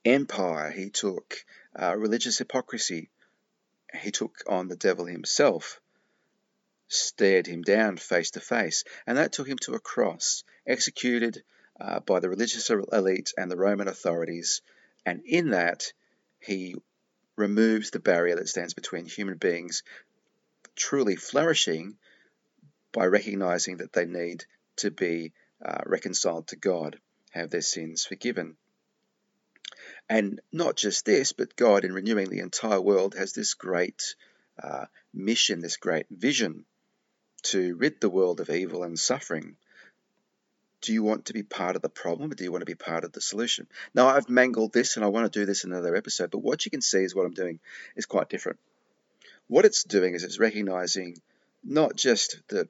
empire, 0.04 0.71
he 0.71 0.90
took 0.90 1.37
uh, 1.78 1.97
religious 1.97 2.38
hypocrisy, 2.38 3.11
he 3.99 4.11
took 4.11 4.45
on 4.47 4.69
the 4.69 4.76
devil 4.76 5.07
himself, 5.07 5.81
stared 6.93 7.47
him 7.47 7.63
down 7.63 7.97
face 7.97 8.33
to 8.33 8.41
face, 8.41 8.85
and 9.07 9.17
that 9.17 9.33
took 9.33 9.49
him 9.49 9.59
to 9.59 9.75
a 9.75 9.81
cross, 9.81 10.45
executed 10.67 11.43
uh, 11.81 12.01
by 12.01 12.21
the 12.21 12.29
religious 12.29 12.69
elite 12.71 13.33
and 13.37 13.51
the 13.51 13.57
Roman 13.57 13.89
authorities. 13.89 14.61
And 15.07 15.23
in 15.25 15.51
that, 15.51 15.93
he 16.39 16.77
removes 17.37 17.91
the 17.91 17.99
barrier 17.99 18.37
that 18.37 18.49
stands 18.49 18.75
between 18.75 19.07
human 19.07 19.39
beings 19.39 19.83
truly 20.77 21.17
flourishing 21.17 21.97
by 22.93 23.07
recognizing 23.07 23.79
that 23.79 23.93
they 23.93 24.05
need 24.05 24.45
to 24.77 24.91
be 24.91 25.33
uh, 25.65 25.81
reconciled 25.87 26.49
to 26.49 26.57
God, 26.57 27.01
have 27.31 27.51
their 27.51 27.63
sins 27.63 28.05
forgiven. 28.05 28.57
And 30.09 30.41
not 30.53 30.77
just 30.77 31.07
this, 31.07 31.33
but 31.33 31.57
God, 31.57 31.85
in 31.85 31.93
renewing 31.93 32.29
the 32.29 32.41
entire 32.41 32.81
world, 32.81 33.15
has 33.15 33.33
this 33.33 33.55
great 33.55 34.15
uh, 34.63 34.87
mission, 35.15 35.61
this 35.61 35.79
great 35.79 36.07
vision 36.11 36.67
to 37.43 37.75
rid 37.77 38.01
the 38.01 38.11
world 38.11 38.41
of 38.41 38.51
evil 38.51 38.83
and 38.83 38.99
suffering. 38.99 39.57
Do 40.81 40.93
you 40.93 41.03
want 41.03 41.27
to 41.27 41.33
be 41.33 41.43
part 41.43 41.77
of 41.77 41.83
the 41.83 41.89
problem 41.89 42.33
or 42.33 42.35
do 42.35 42.45
you 42.45 42.51
want 42.51 42.63
to 42.63 42.67
be 42.67 42.75
part 42.75 43.05
of 43.05 43.13
the 43.13 43.21
solution? 43.21 43.69
Now, 43.95 44.09
I've 44.09 44.29
mangled 44.29 44.73
this 44.73 44.97
and 44.97 45.05
I 45.05 45.09
want 45.09 45.33
to 45.33 45.39
do 45.39 45.47
this 45.47 45.65
in 45.65 45.73
another 45.73 45.95
episode, 45.95 46.31
but 46.31 46.39
what 46.43 46.65
you 46.65 46.71
can 46.71 46.83
see 46.83 47.05
is 47.05 47.15
what 47.15 47.27
I'm 47.27 47.35
doing 47.35 47.61
is 47.95 48.07
quite 48.07 48.29
different. 48.29 48.59
What 49.47 49.65
it's 49.65 49.85
doing 49.85 50.15
is 50.15 50.25
it's 50.25 50.39
recognizing 50.39 51.19
not 51.63 51.97
just 51.97 52.39
that 52.49 52.69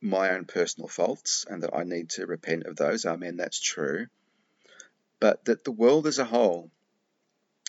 my 0.00 0.30
own 0.30 0.44
personal 0.44 0.88
faults 0.88 1.46
and 1.48 1.62
that 1.62 1.74
I 1.74 1.84
need 1.84 2.10
to 2.10 2.26
repent 2.26 2.64
of 2.66 2.76
those. 2.76 3.06
Amen, 3.06 3.36
that's 3.36 3.60
true 3.60 4.08
but 5.24 5.42
that 5.46 5.64
the 5.64 5.72
world 5.72 6.06
as 6.06 6.18
a 6.18 6.24
whole, 6.26 6.70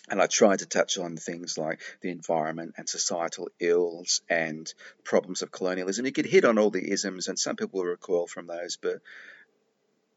and 0.08 0.22
I 0.22 0.26
tried 0.26 0.60
to 0.60 0.66
touch 0.66 0.98
on 0.98 1.16
things 1.16 1.58
like 1.58 1.80
the 2.00 2.10
environment 2.10 2.74
and 2.76 2.88
societal 2.88 3.48
ills 3.58 4.20
and 4.28 4.72
problems 5.04 5.42
of 5.42 5.50
colonialism. 5.50 6.06
You 6.06 6.12
could 6.12 6.26
hit 6.26 6.44
on 6.44 6.58
all 6.58 6.70
the 6.70 6.90
isms, 6.90 7.28
and 7.28 7.38
some 7.38 7.56
people 7.56 7.80
will 7.80 7.88
recoil 7.88 8.26
from 8.26 8.46
those, 8.46 8.76
but 8.76 9.00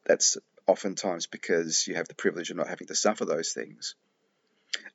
that's 0.06 0.38
oftentimes 0.68 1.26
because 1.26 1.88
you 1.88 1.96
have 1.96 2.08
the 2.08 2.16
privilege 2.16 2.52
of 2.52 2.58
not 2.58 2.68
having 2.68 2.88
to 2.88 2.96
suffer 2.96 3.26
those 3.26 3.54
things. 3.54 3.96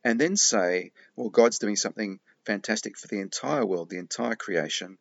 And 0.05 0.21
then 0.21 0.37
say, 0.37 0.93
well, 1.17 1.29
God's 1.29 1.59
doing 1.59 1.77
something 1.77 2.21
fantastic 2.47 2.97
for 2.97 3.09
the 3.09 3.21
entire 3.21 3.67
world, 3.67 3.91
the 3.91 3.99
entire 3.99 4.37
creation, 4.37 4.99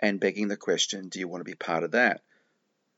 and 0.00 0.20
begging 0.20 0.48
the 0.48 0.56
question, 0.56 1.08
do 1.08 1.18
you 1.18 1.28
want 1.28 1.40
to 1.40 1.50
be 1.50 1.54
part 1.54 1.84
of 1.84 1.92
that? 1.92 2.20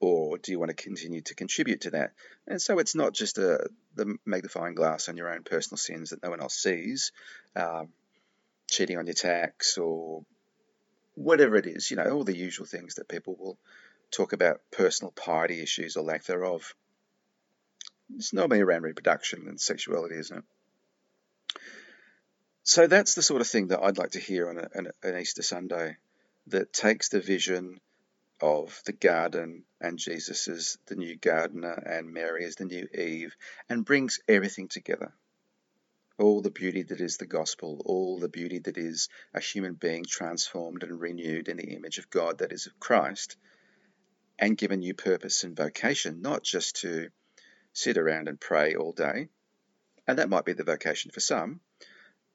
Or 0.01 0.39
do 0.39 0.51
you 0.51 0.59
want 0.59 0.71
to 0.71 0.83
continue 0.83 1.21
to 1.21 1.35
contribute 1.35 1.83
to 1.83 1.91
that? 1.91 2.13
And 2.47 2.61
so 2.61 2.79
it's 2.79 2.95
not 2.95 3.13
just 3.13 3.39
a, 3.39 3.69
the 3.95 4.17
magnifying 4.25 4.75
glass 4.75 5.09
on 5.09 5.17
your 5.17 5.33
own 5.33 5.43
personal 5.45 5.77
sins 5.77 6.11
that 6.11 6.23
no 6.23 6.31
one 6.31 6.41
else 6.41 6.55
sees, 6.55 7.13
um, 7.55 7.89
cheating 8.69 8.99
on 8.99 9.07
your 9.07 9.15
tax 9.15 9.77
or 9.77 10.25
whatever 11.15 11.57
it 11.57 11.67
is, 11.67 11.91
you 11.91 11.97
know, 11.97 12.11
all 12.11 12.25
the 12.25 12.37
usual 12.37 12.67
things 12.67 12.95
that 12.95 13.09
people 13.09 13.37
will 13.39 13.59
talk 14.11 14.33
about 14.33 14.61
personal 14.71 15.13
piety 15.13 15.61
issues 15.61 15.97
or 15.97 16.03
lack 16.03 16.25
thereof. 16.25 16.75
It's 18.17 18.33
normally 18.33 18.61
around 18.61 18.83
reproduction 18.83 19.47
and 19.49 19.61
sexuality, 19.61 20.17
isn't 20.17 20.39
it? 20.39 20.45
so 22.63 22.87
that's 22.87 23.15
the 23.15 23.23
sort 23.23 23.41
of 23.41 23.49
thing 23.49 23.69
that 23.69 23.83
I'd 23.83 23.99
like 23.99 24.13
to 24.13 24.21
hear 24.21 24.49
on 24.49 24.59
a, 24.59 25.09
an 25.09 25.19
Easter 25.21 25.43
Sunday 25.43 25.97
that 26.49 26.73
takes 26.73 27.09
the 27.09 27.21
vision 27.21 27.81
of 28.41 28.83
the 28.87 28.93
garden 28.93 29.65
and 29.81 29.99
Jesus 29.99 30.49
is 30.49 30.79
the 30.87 30.97
new 30.97 31.17
gardener 31.17 31.73
and 31.73 32.13
Mary 32.13 32.45
is 32.45 32.57
the 32.57 32.65
new 32.65 32.87
Eve 32.95 33.35
and 33.69 33.85
brings 33.85 34.21
everything 34.29 34.69
together. 34.69 35.13
All 36.19 36.43
the 36.43 36.51
beauty 36.51 36.83
that 36.83 37.01
is 37.01 37.17
the 37.17 37.27
gospel, 37.27 37.83
all 37.85 38.19
the 38.19 38.29
beauty 38.29 38.59
that 38.61 38.77
is 38.77 39.09
a 39.33 39.41
human 39.41 39.75
being 39.75 40.05
transformed 40.05 40.83
and 40.83 41.01
renewed 41.01 41.49
in 41.49 41.57
the 41.57 41.75
image 41.75 41.99
of 41.99 42.11
God 42.11 42.39
that 42.39 42.53
is 42.53 42.67
of 42.67 42.79
Christ, 42.79 43.37
and 44.39 44.57
given 44.57 44.81
new 44.81 44.95
purpose 44.95 45.45
and 45.45 45.57
vocation, 45.57 46.21
not 46.23 46.43
just 46.43 46.77
to 46.83 47.09
sit 47.73 47.97
around 47.97 48.29
and 48.29 48.41
pray 48.41 48.75
all 48.75 48.93
day, 48.93 49.29
and 50.07 50.19
that 50.19 50.29
might 50.29 50.45
be 50.45 50.53
the 50.53 50.65
vocation 50.65 51.11
for 51.11 51.21
some, 51.21 51.61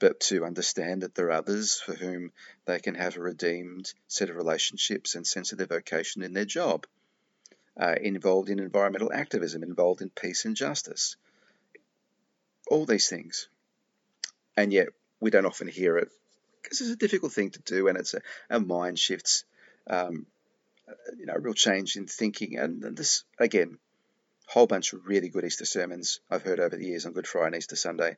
but 0.06 0.20
to 0.20 0.46
understand 0.46 1.02
that 1.02 1.16
there 1.16 1.30
are 1.30 1.32
others 1.32 1.82
for 1.84 1.96
whom 1.96 2.32
they 2.66 2.78
can 2.78 2.94
have 2.94 3.18
a 3.18 3.20
redeemed 3.20 3.92
set 4.08 4.30
of 4.30 4.36
relationships 4.36 5.16
and 5.16 5.26
sense 5.26 5.52
of 5.52 5.58
their 5.58 5.66
vocation 5.66 6.22
in 6.22 6.32
their 6.32 6.46
job, 6.46 6.86
uh, 7.76 7.96
involved 8.00 8.52
in 8.52 8.60
environmental 8.60 9.12
activism, 9.12 9.64
involved 9.64 10.04
in 10.04 10.12
peace 10.12 10.46
and 10.46 10.56
justice. 10.56 11.16
All 12.70 12.86
these 12.86 13.10
things. 13.10 13.48
And 14.56 14.72
yet 14.72 14.90
we 15.20 15.32
don't 15.32 15.48
often 15.48 15.68
hear 15.68 15.98
it 15.98 16.10
because 16.62 16.82
it's 16.82 16.92
a 16.92 16.96
difficult 16.96 17.34
thing 17.34 17.50
to 17.50 17.62
do 17.64 17.88
and 17.88 17.98
it's 17.98 18.14
a, 18.14 18.22
a 18.52 18.60
mind 18.60 19.00
shifts, 19.00 19.44
um, 19.88 20.28
you 21.18 21.26
know, 21.26 21.34
a 21.34 21.40
real 21.40 21.56
change 21.56 21.96
in 21.96 22.06
thinking. 22.06 22.60
And 22.60 22.96
this, 22.96 23.24
again, 23.40 23.80
whole 24.46 24.68
bunch 24.68 24.94
of 24.94 25.08
really 25.08 25.30
good 25.30 25.46
Easter 25.46 25.66
sermons 25.66 26.20
I've 26.30 26.44
heard 26.44 26.60
over 26.60 26.76
the 26.76 26.86
years 26.86 27.08
on 27.08 27.14
Good 27.14 27.26
Friday 27.26 27.48
and 27.48 27.56
Easter 27.56 27.76
Sunday 27.76 28.18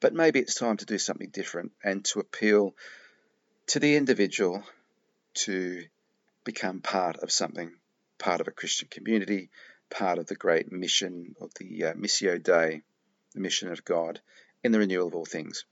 but 0.00 0.14
maybe 0.14 0.38
it's 0.38 0.54
time 0.54 0.76
to 0.78 0.86
do 0.86 0.98
something 0.98 1.30
different 1.30 1.72
and 1.82 2.04
to 2.06 2.20
appeal 2.20 2.74
to 3.66 3.80
the 3.80 3.96
individual 3.96 4.62
to 5.34 5.84
become 6.44 6.80
part 6.80 7.18
of 7.18 7.30
something, 7.30 7.70
part 8.18 8.40
of 8.40 8.48
a 8.48 8.52
Christian 8.52 8.88
community, 8.90 9.50
part 9.90 10.18
of 10.18 10.26
the 10.26 10.34
great 10.34 10.72
mission 10.72 11.34
of 11.40 11.52
the 11.54 11.84
uh, 11.84 11.92
Missio 11.94 12.42
Dei, 12.42 12.82
the 13.34 13.40
mission 13.40 13.70
of 13.70 13.84
God, 13.84 14.20
in 14.62 14.72
the 14.72 14.78
renewal 14.78 15.08
of 15.08 15.14
all 15.14 15.24
things. 15.24 15.64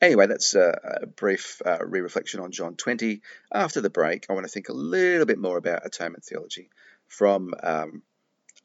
Anyway, 0.00 0.26
that's 0.26 0.54
a, 0.54 1.00
a 1.02 1.06
brief 1.06 1.62
uh, 1.64 1.78
re 1.84 2.00
reflection 2.00 2.40
on 2.40 2.50
John 2.50 2.74
20. 2.74 3.22
After 3.52 3.80
the 3.80 3.90
break, 3.90 4.26
I 4.28 4.32
want 4.32 4.44
to 4.44 4.52
think 4.52 4.68
a 4.68 4.72
little 4.72 5.26
bit 5.26 5.38
more 5.38 5.56
about 5.56 5.86
atonement 5.86 6.24
theology 6.24 6.70
from 7.06 7.54
um, 7.62 8.02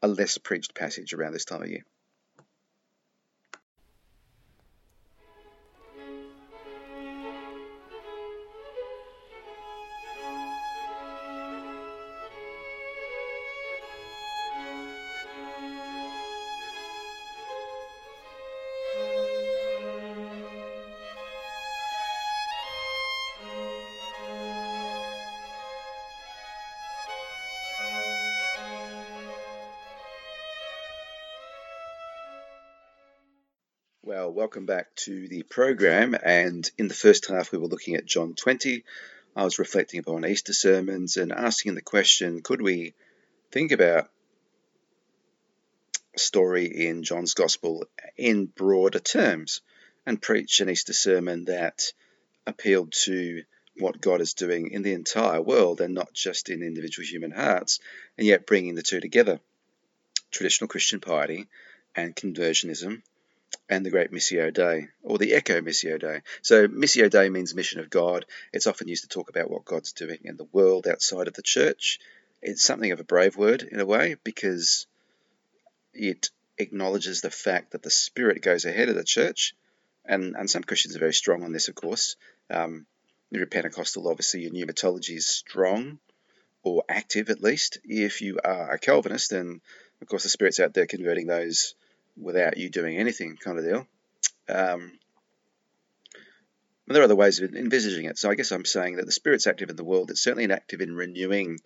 a 0.02 0.08
less 0.08 0.38
preached 0.38 0.74
passage 0.74 1.14
around 1.14 1.32
this 1.32 1.44
time 1.44 1.62
of 1.62 1.68
year. 1.68 1.84
Welcome 34.38 34.66
back 34.66 34.94
to 34.94 35.26
the 35.26 35.42
program. 35.42 36.14
And 36.22 36.70
in 36.78 36.86
the 36.86 36.94
first 36.94 37.28
half, 37.28 37.50
we 37.50 37.58
were 37.58 37.66
looking 37.66 37.96
at 37.96 38.06
John 38.06 38.34
20. 38.34 38.84
I 39.34 39.42
was 39.42 39.58
reflecting 39.58 39.98
upon 39.98 40.24
Easter 40.24 40.52
sermons 40.52 41.16
and 41.16 41.32
asking 41.32 41.74
the 41.74 41.82
question 41.82 42.40
could 42.42 42.62
we 42.62 42.94
think 43.50 43.72
about 43.72 44.08
story 46.14 46.66
in 46.66 47.02
John's 47.02 47.34
Gospel 47.34 47.88
in 48.16 48.46
broader 48.46 49.00
terms 49.00 49.60
and 50.06 50.22
preach 50.22 50.60
an 50.60 50.70
Easter 50.70 50.92
sermon 50.92 51.46
that 51.46 51.92
appealed 52.46 52.92
to 53.06 53.42
what 53.76 54.00
God 54.00 54.20
is 54.20 54.34
doing 54.34 54.70
in 54.70 54.82
the 54.82 54.92
entire 54.92 55.42
world 55.42 55.80
and 55.80 55.94
not 55.94 56.12
just 56.12 56.48
in 56.48 56.62
individual 56.62 57.04
human 57.04 57.32
hearts, 57.32 57.80
and 58.16 58.24
yet 58.24 58.46
bringing 58.46 58.76
the 58.76 58.84
two 58.84 59.00
together 59.00 59.40
traditional 60.30 60.68
Christian 60.68 61.00
piety 61.00 61.48
and 61.96 62.14
conversionism 62.14 63.02
and 63.68 63.84
the 63.84 63.90
great 63.90 64.10
Missio 64.10 64.52
Dei, 64.52 64.88
or 65.02 65.18
the 65.18 65.34
Eco 65.34 65.60
Missio 65.60 66.00
Dei. 66.00 66.22
So, 66.42 66.68
Missio 66.68 67.10
Dei 67.10 67.28
means 67.28 67.54
mission 67.54 67.80
of 67.80 67.90
God. 67.90 68.24
It's 68.52 68.66
often 68.66 68.88
used 68.88 69.02
to 69.02 69.08
talk 69.08 69.28
about 69.28 69.50
what 69.50 69.64
God's 69.64 69.92
doing 69.92 70.20
in 70.24 70.36
the 70.36 70.48
world 70.52 70.86
outside 70.86 71.28
of 71.28 71.34
the 71.34 71.42
church. 71.42 71.98
It's 72.40 72.62
something 72.62 72.92
of 72.92 73.00
a 73.00 73.04
brave 73.04 73.36
word 73.36 73.62
in 73.62 73.80
a 73.80 73.86
way 73.86 74.16
because 74.24 74.86
it 75.92 76.30
acknowledges 76.56 77.20
the 77.20 77.30
fact 77.30 77.72
that 77.72 77.82
the 77.82 77.90
Spirit 77.90 78.42
goes 78.42 78.64
ahead 78.64 78.88
of 78.88 78.94
the 78.94 79.04
church, 79.04 79.54
and, 80.04 80.34
and 80.36 80.48
some 80.48 80.64
Christians 80.64 80.96
are 80.96 81.00
very 81.00 81.14
strong 81.14 81.42
on 81.42 81.52
this, 81.52 81.68
of 81.68 81.74
course. 81.74 82.16
Um, 82.50 82.86
you're 83.30 83.46
Pentecostal, 83.46 84.08
obviously 84.08 84.40
your 84.42 84.52
pneumatology 84.52 85.16
is 85.16 85.26
strong 85.26 85.98
or 86.62 86.84
active 86.88 87.28
at 87.28 87.42
least. 87.42 87.78
If 87.84 88.22
you 88.22 88.38
are 88.42 88.72
a 88.72 88.78
Calvinist, 88.78 89.30
then 89.30 89.60
of 90.00 90.08
course 90.08 90.22
the 90.22 90.30
Spirit's 90.30 90.60
out 90.60 90.72
there 90.72 90.86
converting 90.86 91.26
those 91.26 91.74
without 92.20 92.56
you 92.56 92.68
doing 92.68 92.96
anything, 92.96 93.36
kind 93.36 93.58
of 93.58 93.64
deal. 93.64 93.86
Um, 94.48 94.98
there 96.86 97.02
are 97.02 97.04
other 97.04 97.16
ways 97.16 97.40
of 97.40 97.54
envisaging 97.54 98.06
it. 98.06 98.18
So 98.18 98.30
I 98.30 98.34
guess 98.34 98.50
I'm 98.50 98.64
saying 98.64 98.96
that 98.96 99.06
the 99.06 99.12
Spirit's 99.12 99.46
active 99.46 99.70
in 99.70 99.76
the 99.76 99.84
world. 99.84 100.10
It's 100.10 100.22
certainly 100.22 100.50
active 100.50 100.80
in 100.80 100.94
renewing 100.94 101.58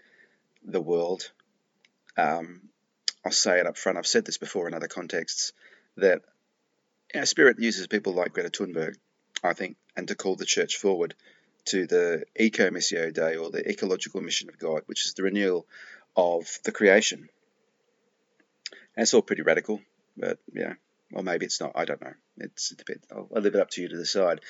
the 0.65 0.81
world. 0.81 1.31
Um, 2.17 2.62
I'll 3.25 3.33
say 3.33 3.61
it 3.61 3.67
up 3.67 3.77
front. 3.77 3.99
I've 3.99 4.07
said 4.07 4.25
this 4.25 4.38
before 4.38 4.67
in 4.67 4.75
other 4.75 4.88
contexts 4.88 5.53
that 5.97 6.23
know, 7.15 7.25
Spirit 7.25 7.59
uses 7.59 7.87
people 7.87 8.15
like 8.15 8.33
Greta 8.33 8.51
Thunberg, 8.51 8.97
I 9.45 9.53
think, 9.53 9.77
and 9.97 10.09
to 10.09 10.15
call 10.15 10.37
the 10.37 10.45
church 10.45 10.77
forward 10.77 11.15
to 11.67 11.87
the 11.87 12.25
Eco 12.37 12.71
Missio 12.71 13.12
Dei 13.12 13.37
or 13.37 13.51
the 13.51 13.69
ecological 13.69 14.21
mission 14.21 14.49
of 14.49 14.59
God, 14.59 14.83
which 14.87 15.07
is 15.07 15.15
the 15.15 15.23
renewal 15.23 15.67
of 16.17 16.59
the 16.65 16.73
creation. 16.73 17.29
It's 18.97 19.15
all 19.15 19.23
pretty 19.23 19.43
radical. 19.43 19.81
But 20.16 20.38
yeah, 20.53 20.75
or 21.12 21.22
maybe 21.22 21.46
it's 21.46 21.61
not. 21.61 21.72
I 21.75 21.85
don't 21.85 22.03
know. 22.03 22.14
It's 22.38 22.72
a 22.72 22.85
bit. 22.85 23.03
I'll, 23.11 23.29
I'll 23.35 23.42
leave 23.42 23.55
it 23.55 23.61
up 23.61 23.70
to 23.70 23.83
you 23.83 23.88
to 23.88 23.96
decide. 23.96 24.40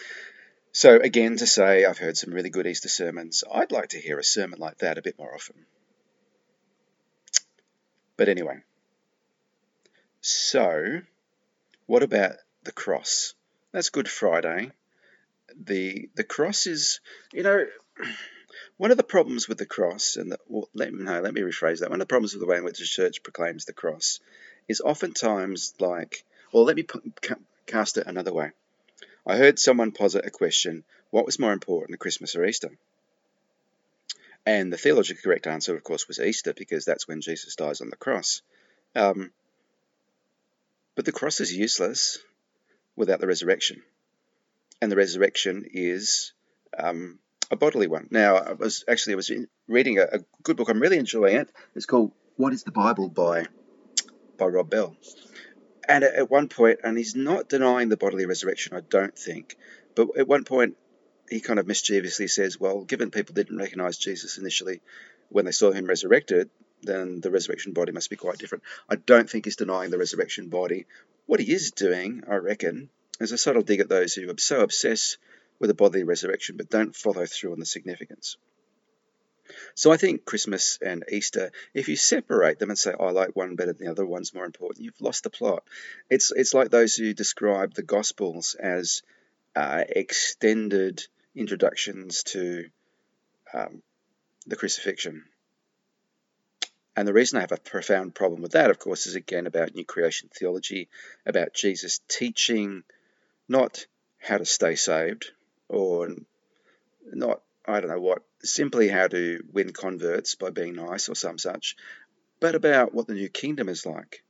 So 0.72 0.98
again, 0.98 1.36
to 1.36 1.46
say 1.46 1.84
I've 1.84 1.98
heard 1.98 2.16
some 2.16 2.32
really 2.32 2.50
good 2.50 2.66
Easter 2.66 2.88
sermons. 2.88 3.44
I'd 3.52 3.72
like 3.72 3.90
to 3.90 4.00
hear 4.00 4.18
a 4.18 4.24
sermon 4.24 4.58
like 4.58 4.78
that 4.78 4.98
a 4.98 5.02
bit 5.02 5.18
more 5.18 5.34
often. 5.34 5.66
But 8.16 8.28
anyway, 8.28 8.58
so 10.20 11.00
what 11.86 12.02
about 12.02 12.36
the 12.64 12.72
cross? 12.72 13.34
That's 13.72 13.90
Good 13.90 14.08
Friday. 14.08 14.70
The 15.60 16.08
the 16.14 16.24
cross 16.24 16.66
is, 16.66 17.00
you 17.32 17.42
know, 17.42 17.66
one 18.76 18.90
of 18.90 18.96
the 18.96 19.02
problems 19.02 19.48
with 19.48 19.58
the 19.58 19.66
cross, 19.66 20.16
and 20.16 20.32
the, 20.32 20.38
well, 20.46 20.68
let 20.74 20.92
no, 20.92 21.20
let 21.20 21.34
me 21.34 21.42
rephrase 21.42 21.80
that. 21.80 21.90
One 21.90 22.00
of 22.00 22.06
the 22.06 22.12
problems 22.12 22.32
with 22.32 22.40
the 22.40 22.46
way 22.46 22.58
in 22.58 22.64
which 22.64 22.78
the 22.78 22.84
church 22.84 23.22
proclaims 23.22 23.64
the 23.64 23.72
cross 23.72 24.20
is 24.68 24.80
oftentimes 24.80 25.74
like, 25.78 26.24
well, 26.52 26.64
let 26.64 26.76
me 26.76 26.82
put, 26.82 27.02
cast 27.66 27.98
it 27.98 28.06
another 28.06 28.32
way. 28.32 28.50
I 29.26 29.36
heard 29.36 29.58
someone 29.58 29.92
posit 29.92 30.26
a 30.26 30.30
question 30.30 30.84
what 31.10 31.26
was 31.26 31.38
more 31.38 31.52
important, 31.52 32.00
Christmas 32.00 32.34
or 32.34 32.44
Easter? 32.44 32.70
And 34.46 34.72
the 34.72 34.78
theologically 34.78 35.22
correct 35.22 35.46
answer, 35.46 35.76
of 35.76 35.84
course, 35.84 36.08
was 36.08 36.18
Easter 36.18 36.54
because 36.54 36.86
that's 36.86 37.06
when 37.06 37.20
Jesus 37.20 37.54
dies 37.54 37.82
on 37.82 37.90
the 37.90 37.96
cross. 37.96 38.40
Um, 38.96 39.30
but 40.94 41.04
the 41.04 41.12
cross 41.12 41.40
is 41.40 41.54
useless 41.54 42.18
without 42.96 43.20
the 43.20 43.26
resurrection. 43.26 43.82
And 44.80 44.90
the 44.90 44.96
resurrection 44.96 45.66
is 45.70 46.32
um, 46.76 47.18
a 47.50 47.56
bodily 47.56 47.86
one. 47.86 48.08
Now, 48.10 48.36
I 48.36 48.52
was 48.54 48.84
actually 48.88 49.12
I 49.12 49.16
was 49.16 49.30
reading 49.68 49.98
a, 49.98 50.04
a, 50.04 50.18
good 50.42 50.56
book. 50.56 50.70
I'm 50.70 50.80
really 50.80 50.98
enjoying 50.98 51.36
it. 51.36 51.52
It's 51.74 51.86
called 51.86 52.12
"What 52.36 52.54
Is 52.54 52.64
the 52.64 52.72
Bible" 52.72 53.08
by 53.08 53.44
by 54.42 54.48
Rob 54.48 54.68
Bell. 54.68 54.96
And 55.88 56.02
at 56.02 56.30
one 56.30 56.48
point, 56.48 56.80
and 56.82 56.98
he's 56.98 57.14
not 57.14 57.48
denying 57.48 57.88
the 57.88 57.96
bodily 57.96 58.26
resurrection, 58.26 58.76
I 58.76 58.80
don't 58.80 59.16
think, 59.16 59.56
but 59.94 60.08
at 60.18 60.26
one 60.26 60.44
point 60.44 60.76
he 61.30 61.40
kind 61.40 61.60
of 61.60 61.66
mischievously 61.66 62.26
says, 62.26 62.58
well, 62.58 62.82
given 62.82 63.10
people 63.10 63.34
didn't 63.34 63.56
recognize 63.56 63.98
Jesus 63.98 64.38
initially 64.38 64.80
when 65.28 65.44
they 65.44 65.52
saw 65.52 65.70
him 65.70 65.86
resurrected, 65.86 66.50
then 66.82 67.20
the 67.20 67.30
resurrection 67.30 67.72
body 67.72 67.92
must 67.92 68.10
be 68.10 68.16
quite 68.16 68.38
different. 68.38 68.64
I 68.88 68.96
don't 68.96 69.30
think 69.30 69.44
he's 69.44 69.56
denying 69.56 69.90
the 69.90 69.98
resurrection 69.98 70.48
body. 70.48 70.86
What 71.26 71.40
he 71.40 71.52
is 71.52 71.70
doing, 71.70 72.24
I 72.28 72.34
reckon, 72.34 72.90
is 73.20 73.30
a 73.30 73.38
subtle 73.38 73.62
dig 73.62 73.80
at 73.80 73.88
those 73.88 74.14
who 74.14 74.28
are 74.28 74.38
so 74.38 74.60
obsessed 74.60 75.18
with 75.60 75.68
the 75.68 75.74
bodily 75.74 76.02
resurrection 76.02 76.56
but 76.56 76.68
don't 76.68 76.96
follow 76.96 77.26
through 77.26 77.52
on 77.52 77.60
the 77.60 77.66
significance. 77.66 78.36
So 79.74 79.92
I 79.92 79.96
think 79.96 80.24
Christmas 80.24 80.78
and 80.80 81.04
Easter, 81.10 81.52
if 81.74 81.88
you 81.88 81.96
separate 81.96 82.58
them 82.58 82.70
and 82.70 82.78
say, 82.78 82.94
oh, 82.98 83.06
I 83.06 83.10
like 83.10 83.36
one 83.36 83.56
better 83.56 83.72
than 83.72 83.86
the 83.86 83.90
other, 83.90 84.06
one's 84.06 84.34
more 84.34 84.44
important, 84.44 84.84
you've 84.84 85.00
lost 85.00 85.24
the 85.24 85.30
plot. 85.30 85.64
It's, 86.10 86.30
it's 86.30 86.54
like 86.54 86.70
those 86.70 86.94
who 86.94 87.14
describe 87.14 87.74
the 87.74 87.82
Gospels 87.82 88.54
as 88.54 89.02
uh, 89.54 89.84
extended 89.88 91.06
introductions 91.34 92.22
to 92.24 92.66
um, 93.54 93.82
the 94.46 94.56
crucifixion. 94.56 95.24
And 96.94 97.08
the 97.08 97.14
reason 97.14 97.38
I 97.38 97.42
have 97.42 97.52
a 97.52 97.56
profound 97.56 98.14
problem 98.14 98.42
with 98.42 98.52
that, 98.52 98.70
of 98.70 98.78
course, 98.78 99.06
is 99.06 99.14
again 99.14 99.46
about 99.46 99.74
new 99.74 99.84
creation 99.84 100.28
theology, 100.32 100.88
about 101.24 101.54
Jesus 101.54 102.00
teaching 102.08 102.84
not 103.48 103.86
how 104.18 104.38
to 104.38 104.44
stay 104.44 104.74
saved 104.74 105.30
or 105.68 106.10
not, 107.12 107.40
I 107.66 107.80
don't 107.80 107.90
know 107.90 108.00
what, 108.00 108.22
simply 108.44 108.88
how 108.88 109.08
to 109.08 109.42
win 109.52 109.72
converts 109.72 110.34
by 110.34 110.50
being 110.50 110.74
nice 110.74 111.08
or 111.08 111.14
some 111.14 111.38
such, 111.38 111.76
but 112.40 112.54
about 112.54 112.94
what 112.94 113.06
the 113.06 113.14
new 113.14 113.28
kingdom 113.28 113.68
is 113.68 113.86
like, 113.86 114.22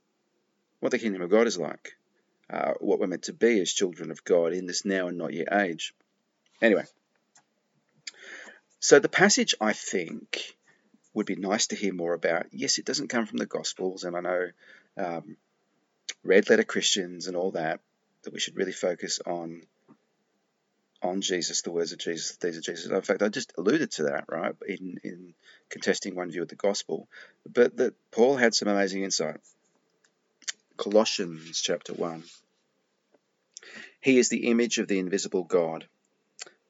what 0.81 0.93
the 0.93 0.99
kingdom 0.99 1.23
of 1.23 1.31
God 1.31 1.47
is 1.47 1.59
like, 1.59 1.97
uh, 2.51 2.73
what 2.81 2.99
we're 2.99 3.07
meant 3.07 3.25
to 3.25 3.33
be 3.33 3.61
as 3.61 3.73
children 3.73 4.11
of 4.11 4.25
God 4.25 4.53
in 4.53 4.67
this 4.67 4.85
now 4.85 5.09
and 5.09 5.17
not 5.17 5.33
yet 5.33 5.49
age. 5.53 5.95
Anyway, 6.61 6.85
so 8.81 8.99
the 8.99 9.09
passage 9.09 9.55
I 9.61 9.73
think 9.73 10.57
would 11.15 11.27
be 11.27 11.37
nice 11.37 11.69
to 11.69 11.77
hear 11.77 11.93
more 11.93 12.15
about. 12.15 12.47
Yes, 12.53 12.79
it 12.79 12.85
doesn't 12.85 13.09
come 13.09 13.27
from 13.27 13.39
the 13.39 13.47
Gospels, 13.47 14.05
and 14.05 14.17
I 14.17 14.21
know 14.21 14.51
um, 14.97 15.37
red 16.25 16.49
letter 16.49 16.65
Christians 16.65 17.27
and 17.27 17.37
all 17.37 17.53
that, 17.53 17.81
that 18.23 18.33
we 18.33 18.41
should 18.41 18.57
really 18.57 18.73
focus 18.73 19.21
on 19.25 19.63
on 21.03 21.21
Jesus, 21.21 21.63
the 21.63 21.73
words 21.73 21.93
of 21.93 21.99
Jesus, 21.99 22.37
these 22.37 22.57
are 22.57 22.61
Jesus. 22.61 22.91
In 22.91 23.01
fact, 23.03 23.23
I 23.23 23.29
just 23.29 23.53
alluded 23.59 23.91
to 23.93 24.05
that, 24.05 24.25
right, 24.29 24.55
in, 24.67 25.01
in 25.03 25.35
contesting 25.69 26.15
one 26.15 26.31
view 26.31 26.43
of 26.43 26.49
the 26.49 26.55
gospel, 26.55 27.09
but 27.51 27.77
that 27.77 27.95
Paul 28.11 28.37
had 28.37 28.55
some 28.55 28.69
amazing 28.69 29.03
insight. 29.03 29.41
Colossians 30.77 31.61
chapter 31.61 31.93
1. 31.93 32.23
He 34.01 34.19
is 34.19 34.29
the 34.29 34.49
image 34.49 34.79
of 34.79 34.89
the 34.89 34.99
invisible 34.99 35.45
God, 35.45 35.87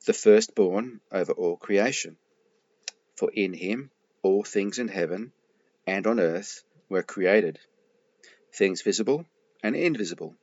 the 0.07 0.13
firstborn 0.13 1.01
over 1.11 1.33
all 1.33 1.57
creation. 1.57 2.17
For 3.17 3.31
in 3.31 3.53
him 3.53 3.91
all 4.23 4.43
things 4.43 4.79
in 4.79 4.89
heaven 4.89 5.33
and 5.87 6.07
on 6.07 6.21
earth 6.21 6.63
were 6.89 7.03
created, 7.03 7.59
things 8.53 8.83
visible 8.83 9.27
and 9.63 9.77
invisible, 9.77 10.35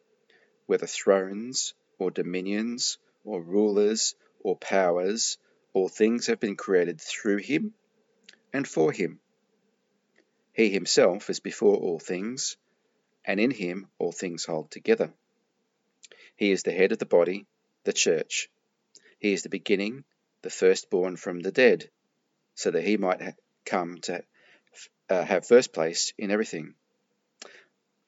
whether 0.65 0.87
thrones 0.87 1.73
or 1.97 2.11
dominions 2.11 2.97
or 3.29 3.41
rulers 3.41 4.15
or 4.39 4.57
powers, 4.57 5.37
all 5.73 5.87
things 5.87 6.25
have 6.27 6.39
been 6.39 6.55
created 6.55 6.99
through 6.99 7.37
him 7.37 7.73
and 8.51 8.67
for 8.67 8.91
him. 8.91 9.19
He 10.51 10.69
himself 10.69 11.29
is 11.29 11.39
before 11.39 11.77
all 11.77 11.99
things, 11.99 12.57
and 13.23 13.39
in 13.39 13.51
him 13.51 13.87
all 13.99 14.11
things 14.11 14.45
hold 14.45 14.71
together. 14.71 15.13
He 16.35 16.51
is 16.51 16.63
the 16.63 16.71
head 16.71 16.91
of 16.91 16.97
the 16.97 17.05
body, 17.05 17.45
the 17.83 17.93
church. 17.93 18.49
He 19.19 19.31
is 19.33 19.43
the 19.43 19.49
beginning, 19.49 20.05
the 20.41 20.49
firstborn 20.49 21.15
from 21.15 21.41
the 21.41 21.51
dead, 21.51 21.89
so 22.55 22.71
that 22.71 22.83
he 22.83 22.97
might 22.97 23.35
come 23.63 23.99
to 24.01 24.23
uh, 25.07 25.23
have 25.23 25.45
first 25.45 25.71
place 25.71 26.13
in 26.17 26.31
everything. 26.31 26.73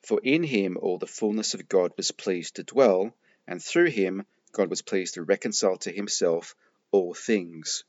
For 0.03 0.19
in 0.23 0.41
him 0.41 0.77
all 0.77 0.97
the 0.97 1.05
fullness 1.05 1.53
of 1.53 1.69
God 1.69 1.91
was 1.95 2.11
pleased 2.11 2.55
to 2.55 2.63
dwell, 2.63 3.15
and 3.47 3.61
through 3.61 3.91
him 3.91 4.25
God 4.51 4.69
was 4.69 4.81
pleased 4.81 5.13
to 5.15 5.23
reconcile 5.23 5.77
to 5.77 5.91
himself 5.91 6.55
all 6.91 7.13
things, 7.13 7.83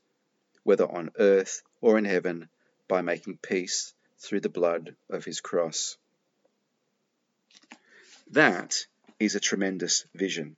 whether 0.62 0.90
on 0.90 1.10
earth 1.18 1.62
or 1.80 1.98
in 1.98 2.04
heaven, 2.04 2.48
by 2.88 3.02
making 3.02 3.38
peace 3.38 3.94
through 4.18 4.40
the 4.40 4.48
blood 4.48 4.94
of 5.10 5.24
his 5.24 5.40
cross. 5.40 5.96
That 8.30 8.86
is 9.18 9.34
a 9.34 9.40
tremendous 9.40 10.04
vision. 10.14 10.56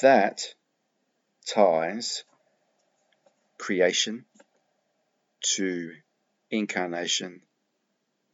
That 0.00 0.54
ties 1.46 2.24
creation 3.58 4.24
to 5.40 5.94
incarnation 6.50 7.42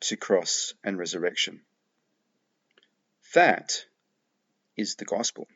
to 0.00 0.16
cross 0.16 0.74
and 0.84 0.98
resurrection. 0.98 1.62
That 3.34 3.84
is 4.76 4.94
the 4.94 5.04
gospel. 5.04 5.48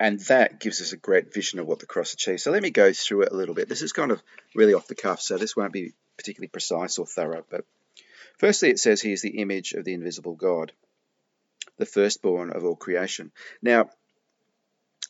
And 0.00 0.20
that 0.20 0.60
gives 0.60 0.80
us 0.80 0.92
a 0.92 0.96
great 0.96 1.34
vision 1.34 1.58
of 1.58 1.66
what 1.66 1.80
the 1.80 1.86
cross 1.86 2.14
achieves. 2.14 2.44
So 2.44 2.52
let 2.52 2.62
me 2.62 2.70
go 2.70 2.92
through 2.92 3.22
it 3.22 3.32
a 3.32 3.36
little 3.36 3.54
bit. 3.54 3.68
This 3.68 3.82
is 3.82 3.92
kind 3.92 4.12
of 4.12 4.22
really 4.54 4.74
off 4.74 4.86
the 4.86 4.94
cuff, 4.94 5.20
so 5.20 5.36
this 5.36 5.56
won't 5.56 5.72
be 5.72 5.92
particularly 6.16 6.48
precise 6.48 6.98
or 6.98 7.06
thorough. 7.06 7.44
But 7.48 7.64
firstly, 8.38 8.70
it 8.70 8.78
says 8.78 9.00
he 9.00 9.12
is 9.12 9.22
the 9.22 9.40
image 9.40 9.72
of 9.72 9.84
the 9.84 9.94
invisible 9.94 10.36
God, 10.36 10.72
the 11.78 11.86
firstborn 11.86 12.50
of 12.50 12.64
all 12.64 12.76
creation. 12.76 13.32
Now, 13.60 13.90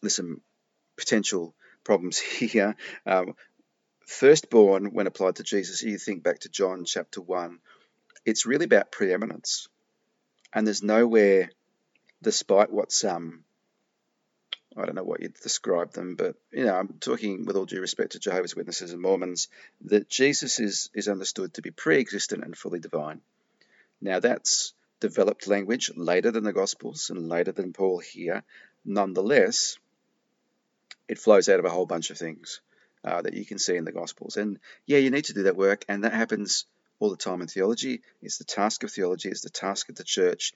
there's 0.00 0.16
some 0.16 0.40
potential 0.96 1.54
problems 1.84 2.18
here. 2.38 2.74
Um, 3.04 3.34
firstborn, 4.06 4.94
when 4.94 5.06
applied 5.06 5.36
to 5.36 5.42
Jesus, 5.42 5.82
you 5.82 5.98
think 5.98 6.22
back 6.22 6.40
to 6.40 6.48
John 6.48 6.84
chapter 6.86 7.20
1, 7.20 7.58
it's 8.24 8.46
really 8.46 8.64
about 8.64 8.92
preeminence. 8.92 9.68
And 10.52 10.66
there's 10.66 10.82
nowhere, 10.82 11.50
despite 12.22 12.72
what 12.72 12.90
some 12.90 13.44
I 14.78 14.86
don't 14.86 14.94
know 14.94 15.04
what 15.04 15.20
you'd 15.20 15.34
describe 15.34 15.92
them, 15.92 16.14
but 16.14 16.36
you 16.52 16.64
know, 16.64 16.74
I'm 16.76 16.94
talking 17.00 17.44
with 17.44 17.56
all 17.56 17.66
due 17.66 17.80
respect 17.80 18.12
to 18.12 18.18
Jehovah's 18.18 18.54
Witnesses 18.54 18.92
and 18.92 19.02
Mormons 19.02 19.48
that 19.82 20.08
Jesus 20.08 20.60
is 20.60 20.90
is 20.94 21.08
understood 21.08 21.54
to 21.54 21.62
be 21.62 21.70
pre-existent 21.70 22.44
and 22.44 22.56
fully 22.56 22.78
divine. 22.78 23.20
Now 24.00 24.20
that's 24.20 24.72
developed 25.00 25.46
language 25.46 25.90
later 25.96 26.30
than 26.30 26.44
the 26.44 26.52
Gospels 26.52 27.10
and 27.10 27.28
later 27.28 27.52
than 27.52 27.72
Paul 27.72 27.98
here. 27.98 28.44
Nonetheless, 28.84 29.78
it 31.08 31.18
flows 31.18 31.48
out 31.48 31.58
of 31.58 31.64
a 31.64 31.70
whole 31.70 31.86
bunch 31.86 32.10
of 32.10 32.18
things 32.18 32.60
uh, 33.04 33.22
that 33.22 33.34
you 33.34 33.44
can 33.44 33.58
see 33.58 33.76
in 33.76 33.84
the 33.84 33.92
Gospels. 33.92 34.36
And 34.36 34.58
yeah, 34.86 34.98
you 34.98 35.10
need 35.10 35.26
to 35.26 35.34
do 35.34 35.44
that 35.44 35.56
work, 35.56 35.84
and 35.88 36.04
that 36.04 36.12
happens 36.12 36.66
all 37.00 37.10
the 37.10 37.16
time 37.16 37.40
in 37.40 37.48
theology. 37.48 38.02
It's 38.22 38.38
the 38.38 38.44
task 38.44 38.82
of 38.82 38.90
theology. 38.90 39.28
It's 39.28 39.42
the 39.42 39.50
task 39.50 39.88
of 39.88 39.96
the 39.96 40.04
church. 40.04 40.52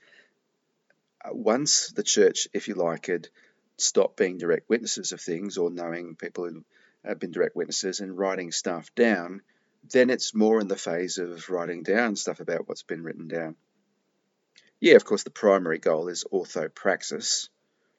Uh, 1.24 1.30
once 1.32 1.92
the 1.94 2.02
church, 2.02 2.48
if 2.52 2.68
you 2.68 2.74
like 2.74 3.08
it, 3.08 3.30
stop 3.78 4.16
being 4.16 4.38
direct 4.38 4.68
witnesses 4.68 5.12
of 5.12 5.20
things 5.20 5.58
or 5.58 5.70
knowing 5.70 6.16
people 6.16 6.48
who 6.48 6.64
have 7.04 7.18
been 7.18 7.32
direct 7.32 7.56
witnesses 7.56 8.00
and 8.00 8.16
writing 8.16 8.52
stuff 8.52 8.94
down, 8.94 9.42
then 9.90 10.10
it's 10.10 10.34
more 10.34 10.60
in 10.60 10.68
the 10.68 10.76
phase 10.76 11.18
of 11.18 11.48
writing 11.50 11.82
down 11.82 12.16
stuff 12.16 12.40
about 12.40 12.68
what's 12.68 12.82
been 12.82 13.02
written 13.02 13.28
down. 13.28 13.56
Yeah, 14.80 14.94
of 14.94 15.04
course, 15.04 15.22
the 15.22 15.30
primary 15.30 15.78
goal 15.78 16.08
is 16.08 16.24
orthopraxis, 16.32 17.48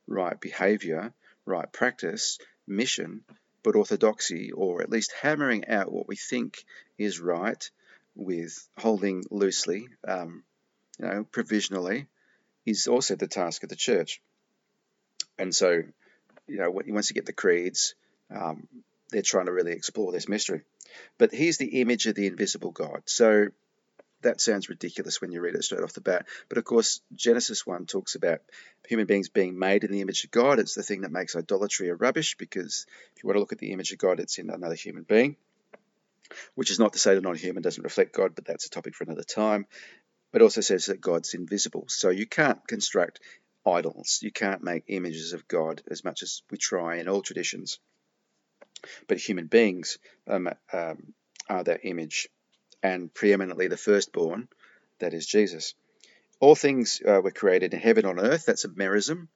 right 0.07 0.39
behavior, 0.39 1.13
right 1.45 1.71
practice, 1.71 2.39
mission, 2.67 3.23
but 3.63 3.75
orthodoxy, 3.75 4.51
or 4.51 4.81
at 4.81 4.89
least 4.89 5.13
hammering 5.21 5.67
out 5.67 5.91
what 5.91 6.07
we 6.07 6.15
think 6.15 6.63
is 6.97 7.19
right 7.19 7.69
with 8.15 8.67
holding 8.77 9.23
loosely, 9.31 9.87
um, 10.07 10.43
you 10.99 11.05
know, 11.05 11.23
provisionally, 11.31 12.07
is 12.65 12.87
also 12.87 13.15
the 13.15 13.27
task 13.27 13.63
of 13.63 13.69
the 13.69 13.75
church. 13.75 14.21
And 15.37 15.53
so, 15.53 15.83
you 16.47 16.57
know, 16.57 16.69
once 16.71 17.09
you 17.09 17.13
get 17.13 17.25
the 17.25 17.33
creeds, 17.33 17.95
um, 18.33 18.67
they're 19.09 19.21
trying 19.21 19.45
to 19.45 19.53
really 19.53 19.71
explore 19.71 20.11
this 20.11 20.27
mystery. 20.27 20.61
But 21.17 21.33
here's 21.33 21.57
the 21.57 21.81
image 21.81 22.07
of 22.07 22.15
the 22.15 22.27
invisible 22.27 22.71
God. 22.71 23.03
So 23.05 23.47
that 24.23 24.41
sounds 24.41 24.69
ridiculous 24.69 25.21
when 25.21 25.31
you 25.31 25.41
read 25.41 25.55
it 25.55 25.63
straight 25.63 25.83
off 25.83 25.93
the 25.93 26.01
bat. 26.01 26.25
But 26.49 26.57
of 26.57 26.63
course, 26.63 27.01
Genesis 27.13 27.65
1 27.65 27.85
talks 27.85 28.15
about 28.15 28.41
human 28.87 29.05
beings 29.05 29.29
being 29.29 29.57
made 29.57 29.83
in 29.83 29.91
the 29.91 30.01
image 30.01 30.23
of 30.23 30.31
God. 30.31 30.59
It's 30.59 30.75
the 30.75 30.83
thing 30.83 31.01
that 31.01 31.11
makes 31.11 31.35
idolatry 31.35 31.89
a 31.89 31.95
rubbish 31.95 32.35
because 32.37 32.85
if 33.15 33.23
you 33.23 33.27
want 33.27 33.35
to 33.35 33.41
look 33.41 33.53
at 33.53 33.59
the 33.59 33.71
image 33.71 33.91
of 33.91 33.99
God, 33.99 34.19
it's 34.19 34.37
in 34.37 34.49
another 34.49 34.75
human 34.75 35.03
being. 35.03 35.35
Which 36.55 36.71
is 36.71 36.79
not 36.79 36.93
to 36.93 36.99
say 36.99 37.13
that 37.13 37.21
non 37.21 37.35
human 37.35 37.61
doesn't 37.61 37.83
reflect 37.83 38.15
God, 38.15 38.33
but 38.33 38.45
that's 38.45 38.65
a 38.65 38.69
topic 38.69 38.95
for 38.95 39.03
another 39.03 39.23
time. 39.23 39.67
But 40.31 40.41
also 40.41 40.61
says 40.61 40.85
that 40.87 40.99
God's 40.99 41.35
invisible. 41.35 41.85
So 41.89 42.09
you 42.09 42.25
can't 42.25 42.65
construct 42.67 43.19
idols. 43.65 44.19
You 44.21 44.31
can't 44.31 44.63
make 44.63 44.83
images 44.87 45.33
of 45.33 45.47
God 45.47 45.81
as 45.89 46.03
much 46.03 46.23
as 46.23 46.41
we 46.51 46.57
try 46.57 46.97
in 46.97 47.07
all 47.07 47.21
traditions. 47.21 47.79
But 49.07 49.17
human 49.17 49.47
beings 49.47 49.97
um, 50.27 50.49
um, 50.71 51.13
are 51.49 51.63
that 51.63 51.81
image, 51.83 52.27
and 52.81 53.13
preeminently 53.13 53.67
the 53.67 53.77
firstborn, 53.77 54.49
that 54.99 55.13
is 55.13 55.25
Jesus. 55.25 55.73
All 56.39 56.55
things 56.55 57.01
uh, 57.05 57.21
were 57.21 57.31
created 57.31 57.73
in 57.73 57.79
heaven 57.79 58.05
on 58.05 58.19
earth. 58.19 58.45
That's 58.45 58.65
a 58.65 58.69
merism. 58.69 59.27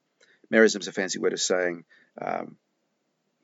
Merism 0.52 0.80
is 0.80 0.88
a 0.88 0.92
fancy 0.92 1.18
word 1.18 1.32
of 1.32 1.40
saying 1.40 1.84
um, 2.20 2.56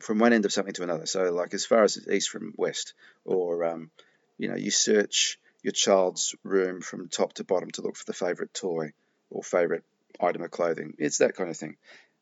from 0.01 0.19
one 0.19 0.33
end 0.33 0.45
of 0.45 0.53
something 0.53 0.75
to 0.75 0.83
another. 0.83 1.07
So, 1.07 1.33
like 1.33 1.55
as 1.55 1.65
far 1.65 1.85
as 1.85 1.99
east 2.09 2.29
from 2.29 2.53
west, 2.57 2.95
or 3.25 3.65
um, 3.65 3.91
you 4.37 4.49
know, 4.49 4.57
you 4.57 4.71
search 4.71 5.39
your 5.63 5.73
child's 5.73 6.35
room 6.43 6.83
from 6.83 7.09
top 7.09 7.33
to 7.35 7.45
bottom 7.45 7.71
to 7.71 7.83
look 7.83 7.97
for 7.97 8.05
the 8.05 8.13
favorite 8.13 8.53
toy 8.53 8.93
or 9.31 9.43
favorite 9.43 9.85
item 10.21 10.43
of 10.43 10.51
clothing. 10.51 10.95
It's 10.99 11.19
that 11.19 11.37
kind 11.37 11.51
of 11.51 11.57
thing. 11.57 11.77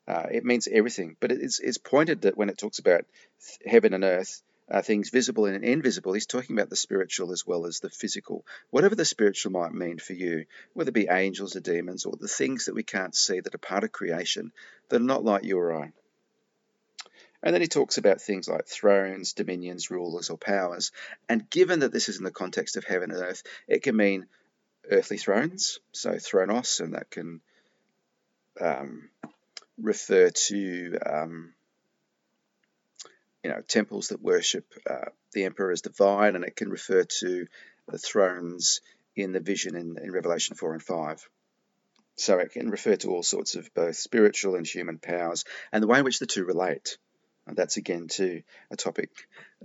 Uh, 0.06 0.26
it 0.30 0.44
means 0.44 0.68
everything, 0.70 1.16
but 1.20 1.30
it's 1.30 1.60
it's 1.60 1.78
pointed 1.78 2.22
that 2.22 2.36
when 2.36 2.48
it 2.48 2.58
talks 2.58 2.80
about 2.80 3.04
heaven 3.64 3.94
and 3.94 4.02
earth, 4.02 4.42
uh, 4.68 4.82
things 4.82 5.10
visible 5.10 5.44
and 5.44 5.64
invisible. 5.64 6.12
He's 6.12 6.26
talking 6.26 6.56
about 6.56 6.70
the 6.70 6.76
spiritual 6.76 7.32
as 7.32 7.46
well 7.46 7.66
as 7.66 7.80
the 7.80 7.90
physical. 7.90 8.44
Whatever 8.70 8.94
the 8.94 9.04
spiritual 9.04 9.52
might 9.52 9.72
mean 9.72 9.98
for 9.98 10.14
you, 10.14 10.46
whether 10.72 10.88
it 10.88 10.94
be 10.94 11.08
angels 11.08 11.54
or 11.54 11.60
demons 11.60 12.04
or 12.04 12.14
the 12.18 12.26
things 12.26 12.64
that 12.64 12.74
we 12.74 12.82
can't 12.82 13.14
see 13.14 13.38
that 13.38 13.54
are 13.54 13.58
part 13.58 13.84
of 13.84 13.92
creation 13.92 14.52
that 14.88 15.00
are 15.00 15.04
not 15.04 15.24
like 15.24 15.44
you 15.44 15.58
or 15.58 15.84
I. 15.84 15.92
And 17.42 17.52
then 17.52 17.60
he 17.60 17.68
talks 17.68 17.98
about 17.98 18.20
things 18.20 18.48
like 18.48 18.66
thrones, 18.66 19.32
dominions, 19.32 19.90
rulers, 19.90 20.30
or 20.30 20.38
powers. 20.38 20.92
And 21.28 21.50
given 21.50 21.80
that 21.80 21.92
this 21.92 22.08
is 22.08 22.18
in 22.18 22.24
the 22.24 22.30
context 22.30 22.76
of 22.76 22.84
heaven 22.84 23.10
and 23.10 23.20
earth, 23.20 23.42
it 23.66 23.82
can 23.82 23.96
mean 23.96 24.26
earthly 24.90 25.18
thrones, 25.18 25.80
so 25.92 26.12
thronos, 26.12 26.80
and 26.80 26.94
that 26.94 27.10
can 27.10 27.40
um, 28.60 29.08
refer 29.80 30.30
to 30.30 30.98
um, 31.04 31.54
you 33.42 33.50
know 33.50 33.60
temples 33.66 34.08
that 34.08 34.22
worship 34.22 34.66
uh, 34.88 35.10
the 35.32 35.44
emperor 35.44 35.72
as 35.72 35.82
divine, 35.82 36.36
and 36.36 36.44
it 36.44 36.56
can 36.56 36.70
refer 36.70 37.04
to 37.04 37.46
the 37.88 37.98
thrones 37.98 38.80
in 39.16 39.32
the 39.32 39.40
vision 39.40 39.76
in, 39.76 39.98
in 40.02 40.12
Revelation 40.12 40.56
four 40.56 40.72
and 40.72 40.82
five. 40.82 41.28
So 42.16 42.38
it 42.38 42.52
can 42.52 42.70
refer 42.70 42.96
to 42.96 43.10
all 43.10 43.22
sorts 43.22 43.54
of 43.54 43.72
both 43.74 43.96
spiritual 43.96 44.54
and 44.54 44.66
human 44.66 44.98
powers, 44.98 45.44
and 45.72 45.82
the 45.82 45.86
way 45.86 45.98
in 45.98 46.04
which 46.04 46.18
the 46.18 46.26
two 46.26 46.44
relate. 46.44 46.98
And 47.46 47.56
that's 47.56 47.76
again 47.76 48.06
too 48.06 48.42
a 48.70 48.76
topic 48.76 49.10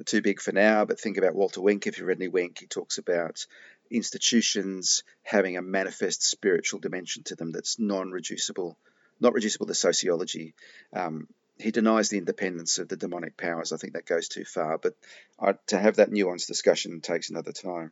too 0.05 0.21
big 0.21 0.41
for 0.41 0.51
now, 0.51 0.85
but 0.85 0.99
think 0.99 1.17
about 1.17 1.35
Walter 1.35 1.61
Wink. 1.61 1.85
If 1.85 1.97
you've 1.97 2.07
read 2.07 2.17
any 2.17 2.27
Wink, 2.27 2.59
he 2.59 2.65
talks 2.65 2.97
about 2.97 3.45
institutions 3.89 5.03
having 5.23 5.57
a 5.57 5.61
manifest 5.61 6.23
spiritual 6.23 6.79
dimension 6.79 7.23
to 7.23 7.35
them 7.35 7.51
that's 7.51 7.79
non-reducible, 7.79 8.77
not 9.19 9.33
reducible 9.33 9.67
to 9.67 9.73
sociology. 9.73 10.53
Um, 10.93 11.27
he 11.59 11.71
denies 11.71 12.09
the 12.09 12.17
independence 12.17 12.77
of 12.77 12.87
the 12.87 12.97
demonic 12.97 13.35
powers. 13.35 13.73
I 13.73 13.77
think 13.77 13.93
that 13.93 14.05
goes 14.05 14.27
too 14.27 14.45
far, 14.45 14.77
but 14.77 14.93
to 15.67 15.77
have 15.79 15.95
that 15.95 16.11
nuanced 16.11 16.47
discussion 16.47 17.01
takes 17.01 17.29
another 17.29 17.51
time. 17.51 17.91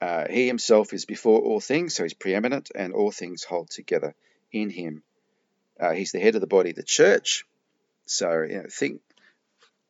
Uh, 0.00 0.26
he 0.28 0.46
himself 0.46 0.92
is 0.92 1.04
before 1.04 1.40
all 1.40 1.60
things, 1.60 1.94
so 1.94 2.02
he's 2.02 2.14
preeminent, 2.14 2.70
and 2.74 2.92
all 2.92 3.10
things 3.10 3.44
hold 3.44 3.70
together 3.70 4.14
in 4.50 4.70
him. 4.70 5.02
Uh, 5.78 5.92
he's 5.92 6.12
the 6.12 6.18
head 6.18 6.34
of 6.34 6.40
the 6.40 6.46
body, 6.46 6.72
the 6.72 6.82
church, 6.82 7.44
so, 8.06 8.42
you 8.42 8.56
know, 8.56 8.66
think 8.68 9.02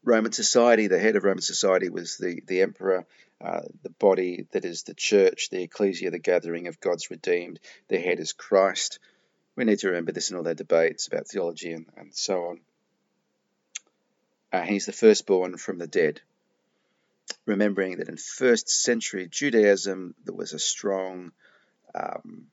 Roman 0.05 0.33
society, 0.33 0.89
the 0.89 0.99
head 0.99 1.17
of 1.17 1.25
Roman 1.25 1.41
society 1.41 1.89
was 1.89 2.19
the, 2.19 2.43
the 2.47 2.61
emperor, 2.61 3.07
uh, 3.43 3.63
the 3.83 3.91
body 3.91 4.47
that 4.53 4.65
is 4.65 4.83
the 4.83 4.95
church, 4.95 5.49
the 5.51 5.63
ecclesia, 5.63 6.11
the 6.11 6.19
gathering 6.19 6.67
of 6.67 6.81
God's 6.81 7.11
redeemed. 7.11 7.59
The 7.89 7.99
head 7.99 8.21
is 8.21 8.33
Christ. 8.33 8.99
We 9.57 9.65
need 9.65 9.79
to 9.81 9.89
remember 9.89 10.13
this 10.13 10.31
in 10.31 10.37
all 10.37 10.43
their 10.43 10.55
debates 10.55 11.07
about 11.07 11.27
theology 11.27 11.73
and, 11.73 11.87
and 11.97 12.15
so 12.15 12.45
on. 12.45 12.61
Uh, 14.53 14.63
he's 14.63 14.87
the 14.87 14.93
firstborn 14.93 15.57
from 15.57 15.79
the 15.79 15.87
dead. 15.87 16.21
Remembering 17.47 17.97
that 17.99 18.09
in 18.09 18.17
first 18.17 18.69
century 18.69 19.27
Judaism, 19.31 20.15
there 20.25 20.35
was 20.35 20.53
a 20.53 20.59
strong 20.59 21.33
um, 21.95 22.47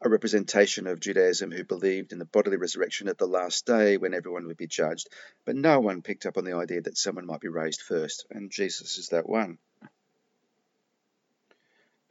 a 0.00 0.08
representation 0.08 0.86
of 0.86 1.00
Judaism 1.00 1.50
who 1.50 1.64
believed 1.64 2.12
in 2.12 2.18
the 2.18 2.24
bodily 2.24 2.56
resurrection 2.56 3.08
at 3.08 3.18
the 3.18 3.26
last 3.26 3.66
day 3.66 3.96
when 3.96 4.14
everyone 4.14 4.46
would 4.46 4.56
be 4.56 4.66
judged, 4.66 5.08
but 5.44 5.56
no 5.56 5.80
one 5.80 6.02
picked 6.02 6.26
up 6.26 6.36
on 6.36 6.44
the 6.44 6.54
idea 6.54 6.80
that 6.82 6.96
someone 6.96 7.26
might 7.26 7.40
be 7.40 7.48
raised 7.48 7.82
first, 7.82 8.26
and 8.30 8.50
Jesus 8.50 8.98
is 8.98 9.08
that 9.08 9.28
one. 9.28 9.58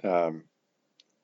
Um, 0.04 0.44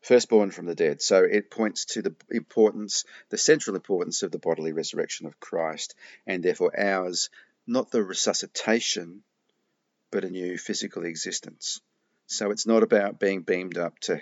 firstborn 0.02 0.52
from 0.52 0.66
the 0.66 0.76
dead. 0.76 1.02
So 1.02 1.24
it 1.24 1.52
points 1.52 1.86
to 1.86 2.02
the 2.02 2.16
importance, 2.30 3.06
the 3.30 3.38
central 3.38 3.76
importance 3.76 4.24
of 4.24 4.32
the 4.32 4.40
bodily 4.40 4.72
resurrection 4.72 5.28
of 5.28 5.40
Christ, 5.40 5.96
and 6.26 6.44
therefore 6.44 6.78
ours, 6.80 7.30
not 7.68 7.92
the 7.92 8.04
resuscitation, 8.04 9.24
but 10.12 10.26
a 10.26 10.30
new 10.30 10.58
physical 10.58 11.06
existence. 11.06 11.82
So 12.28 12.52
it's 12.52 12.68
not 12.68 12.84
about 12.84 13.20
being 13.20 13.42
beamed 13.42 13.78
up 13.78 14.00
to 14.02 14.22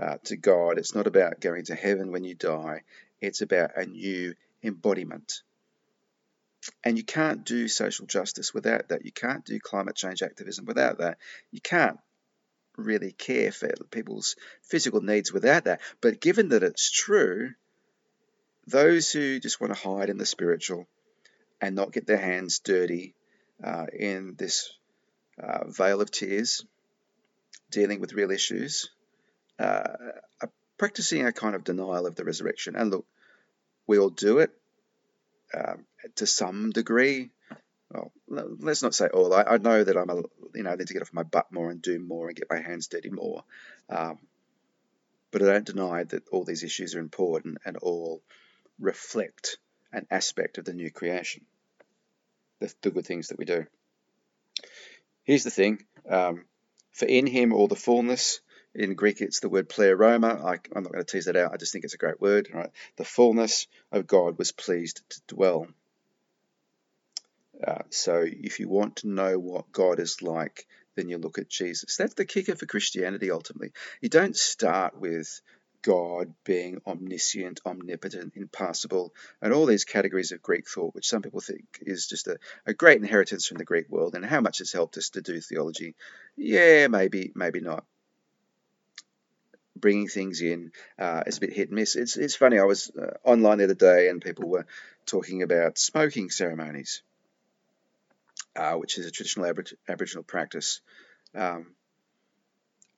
uh, 0.00 0.16
to 0.24 0.36
God. 0.36 0.78
It's 0.78 0.94
not 0.94 1.06
about 1.06 1.40
going 1.40 1.64
to 1.66 1.74
heaven 1.74 2.12
when 2.12 2.24
you 2.24 2.34
die, 2.34 2.82
it's 3.20 3.40
about 3.40 3.76
a 3.76 3.86
new 3.86 4.34
embodiment. 4.62 5.42
And 6.84 6.96
you 6.96 7.04
can't 7.04 7.44
do 7.44 7.66
social 7.66 8.06
justice 8.06 8.54
without 8.54 8.88
that. 8.88 9.04
You 9.04 9.12
can't 9.12 9.44
do 9.44 9.58
climate 9.58 9.96
change 9.96 10.22
activism 10.22 10.64
without 10.64 10.98
that. 10.98 11.18
You 11.50 11.60
can't 11.60 11.98
really 12.76 13.12
care 13.12 13.50
for 13.50 13.68
people's 13.90 14.36
physical 14.62 15.00
needs 15.00 15.32
without 15.32 15.64
that. 15.64 15.80
But 16.00 16.20
given 16.20 16.50
that 16.50 16.62
it's 16.62 16.90
true, 16.90 17.52
those 18.66 19.10
who 19.10 19.40
just 19.40 19.60
want 19.60 19.74
to 19.74 19.88
hide 19.88 20.08
in 20.08 20.18
the 20.18 20.26
spiritual 20.26 20.86
and 21.60 21.74
not 21.74 21.92
get 21.92 22.06
their 22.06 22.18
hands 22.18 22.60
dirty 22.60 23.14
uh, 23.62 23.86
in 23.92 24.34
this 24.36 24.72
uh, 25.42 25.64
vale 25.68 26.00
of 26.00 26.10
tears, 26.10 26.64
dealing 27.70 28.00
with 28.00 28.12
real 28.12 28.30
issues, 28.30 28.90
uh, 29.58 29.96
practicing 30.78 31.24
a 31.24 31.32
kind 31.32 31.54
of 31.54 31.64
denial 31.64 32.06
of 32.06 32.16
the 32.16 32.24
resurrection. 32.24 32.74
And 32.76 32.90
look, 32.90 33.06
we 33.86 33.98
all 33.98 34.10
do 34.10 34.38
it 34.38 34.50
um, 35.54 35.84
to 36.16 36.26
some 36.26 36.70
degree. 36.70 37.30
Well, 37.90 38.10
let's 38.26 38.82
not 38.82 38.94
say 38.94 39.06
all. 39.08 39.32
I, 39.34 39.42
I, 39.42 39.58
know 39.58 39.84
that 39.84 39.96
I'm 39.96 40.10
a, 40.10 40.22
you 40.54 40.62
know, 40.62 40.70
I 40.70 40.76
need 40.76 40.86
to 40.86 40.92
get 40.94 41.02
off 41.02 41.12
my 41.12 41.24
butt 41.24 41.52
more 41.52 41.70
and 41.70 41.80
do 41.80 41.98
more 41.98 42.28
and 42.28 42.36
get 42.36 42.50
my 42.50 42.60
hands 42.60 42.88
dirty 42.88 43.10
more. 43.10 43.44
Um, 43.90 44.18
but 45.30 45.42
I 45.42 45.46
don't 45.46 45.66
deny 45.66 46.04
that 46.04 46.28
all 46.30 46.44
these 46.44 46.64
issues 46.64 46.94
are 46.94 47.00
important 47.00 47.58
and 47.64 47.76
all 47.76 48.22
reflect 48.80 49.58
an 49.92 50.06
aspect 50.10 50.58
of 50.58 50.64
the 50.64 50.72
new 50.72 50.90
creation, 50.90 51.44
the, 52.60 52.72
the 52.82 52.90
good 52.90 53.06
things 53.06 53.28
that 53.28 53.38
we 53.38 53.44
do. 53.44 53.66
Here's 55.24 55.44
the 55.44 55.50
thing 55.50 55.84
um, 56.08 56.44
for 56.92 57.06
in 57.06 57.26
him 57.26 57.52
all 57.52 57.68
the 57.68 57.76
fullness 57.76 58.40
in 58.74 58.94
Greek, 58.94 59.20
it's 59.20 59.40
the 59.40 59.48
word 59.48 59.68
pleroma. 59.68 60.28
I, 60.28 60.54
am 60.76 60.82
not 60.82 60.92
going 60.92 61.04
to 61.04 61.10
tease 61.10 61.26
that 61.26 61.36
out. 61.36 61.52
I 61.52 61.56
just 61.56 61.72
think 61.72 61.84
it's 61.84 61.94
a 61.94 61.98
great 61.98 62.20
word. 62.20 62.48
Right? 62.52 62.70
The 62.96 63.04
fullness 63.04 63.66
of 63.90 64.06
God 64.06 64.38
was 64.38 64.52
pleased 64.52 65.02
to 65.10 65.20
dwell. 65.28 65.66
Uh, 67.66 67.82
so, 67.90 68.24
if 68.26 68.60
you 68.60 68.68
want 68.68 68.96
to 68.96 69.08
know 69.08 69.38
what 69.38 69.72
God 69.72 70.00
is 70.00 70.22
like, 70.22 70.66
then 70.96 71.08
you 71.08 71.18
look 71.18 71.38
at 71.38 71.48
Jesus. 71.48 71.96
That's 71.96 72.14
the 72.14 72.24
kicker 72.24 72.56
for 72.56 72.66
Christianity. 72.66 73.30
Ultimately, 73.30 73.72
you 74.00 74.08
don't 74.08 74.36
start 74.36 74.98
with 74.98 75.40
God 75.82 76.32
being 76.44 76.80
omniscient, 76.86 77.60
omnipotent, 77.66 78.34
impassible, 78.36 79.12
and 79.40 79.52
all 79.52 79.66
these 79.66 79.84
categories 79.84 80.32
of 80.32 80.42
Greek 80.42 80.68
thought, 80.68 80.94
which 80.94 81.08
some 81.08 81.22
people 81.22 81.40
think 81.40 81.64
is 81.80 82.06
just 82.06 82.28
a, 82.28 82.38
a 82.66 82.72
great 82.72 83.00
inheritance 83.00 83.46
from 83.46 83.58
the 83.58 83.64
Greek 83.64 83.88
world, 83.90 84.14
and 84.14 84.24
how 84.24 84.40
much 84.40 84.60
it's 84.60 84.72
helped 84.72 84.96
us 84.96 85.10
to 85.10 85.20
do 85.20 85.40
theology. 85.40 85.94
Yeah, 86.36 86.88
maybe, 86.88 87.32
maybe 87.34 87.60
not 87.60 87.84
bringing 89.76 90.08
things 90.08 90.40
in 90.40 90.72
uh, 90.98 91.22
is 91.26 91.38
a 91.38 91.40
bit 91.40 91.52
hit 91.52 91.68
and 91.68 91.76
miss. 91.76 91.96
It's 91.96 92.16
it's 92.16 92.36
funny. 92.36 92.58
I 92.58 92.64
was 92.64 92.90
uh, 92.90 93.14
online 93.24 93.58
the 93.58 93.64
other 93.64 93.74
day 93.74 94.08
and 94.08 94.20
people 94.20 94.48
were 94.48 94.66
talking 95.06 95.42
about 95.42 95.78
smoking 95.78 96.30
ceremonies, 96.30 97.02
uh, 98.56 98.74
which 98.74 98.98
is 98.98 99.06
a 99.06 99.10
traditional 99.10 99.46
Abor- 99.46 99.74
Aboriginal 99.88 100.24
practice. 100.24 100.80
Um, 101.34 101.68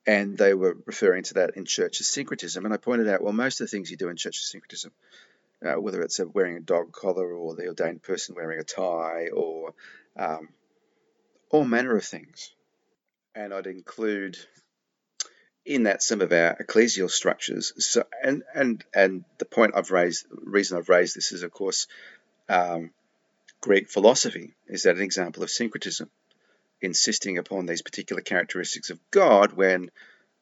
and 0.07 0.37
they 0.37 0.53
were 0.53 0.77
referring 0.85 1.23
to 1.23 1.33
that 1.35 1.57
in 1.57 1.65
church 1.65 1.99
as 1.99 2.07
syncretism. 2.07 2.63
And 2.63 2.73
I 2.73 2.77
pointed 2.77 3.07
out, 3.07 3.23
well, 3.23 3.33
most 3.33 3.59
of 3.59 3.65
the 3.65 3.71
things 3.71 3.89
you 3.89 3.97
do 3.97 4.09
in 4.09 4.17
church 4.17 4.37
is 4.37 4.49
syncretism, 4.51 4.91
uh, 5.65 5.81
whether 5.81 6.01
it's 6.01 6.19
wearing 6.19 6.57
a 6.57 6.61
dog 6.61 6.91
collar 6.91 7.33
or 7.33 7.55
the 7.55 7.67
ordained 7.67 8.03
person 8.03 8.35
wearing 8.35 8.59
a 8.59 8.63
tie 8.63 9.29
or 9.33 9.73
um, 10.15 10.49
all 11.49 11.65
manner 11.65 11.95
of 11.95 12.05
things. 12.05 12.51
And 13.33 13.53
I'd 13.53 13.67
include 13.67 14.37
in 15.65 15.83
that 15.83 16.03
some 16.03 16.21
of 16.21 16.31
our 16.31 16.55
ecclesial 16.55 17.09
structures. 17.09 17.73
So, 17.83 18.03
and 18.23 18.43
and 18.53 18.83
and 18.93 19.25
the 19.39 19.45
point 19.45 19.73
I've 19.75 19.91
raised, 19.91 20.27
reason 20.29 20.77
I've 20.77 20.89
raised 20.89 21.15
this 21.15 21.31
is, 21.31 21.43
of 21.43 21.51
course, 21.51 21.87
um, 22.47 22.91
Greek 23.61 23.89
philosophy 23.89 24.53
is 24.67 24.83
that 24.83 24.95
an 24.95 25.01
example 25.01 25.41
of 25.41 25.49
syncretism, 25.49 26.09
insisting 26.81 27.37
upon 27.39 27.65
these 27.65 27.81
particular 27.81 28.21
characteristics 28.21 28.91
of 28.91 28.99
God 29.09 29.53
when 29.53 29.89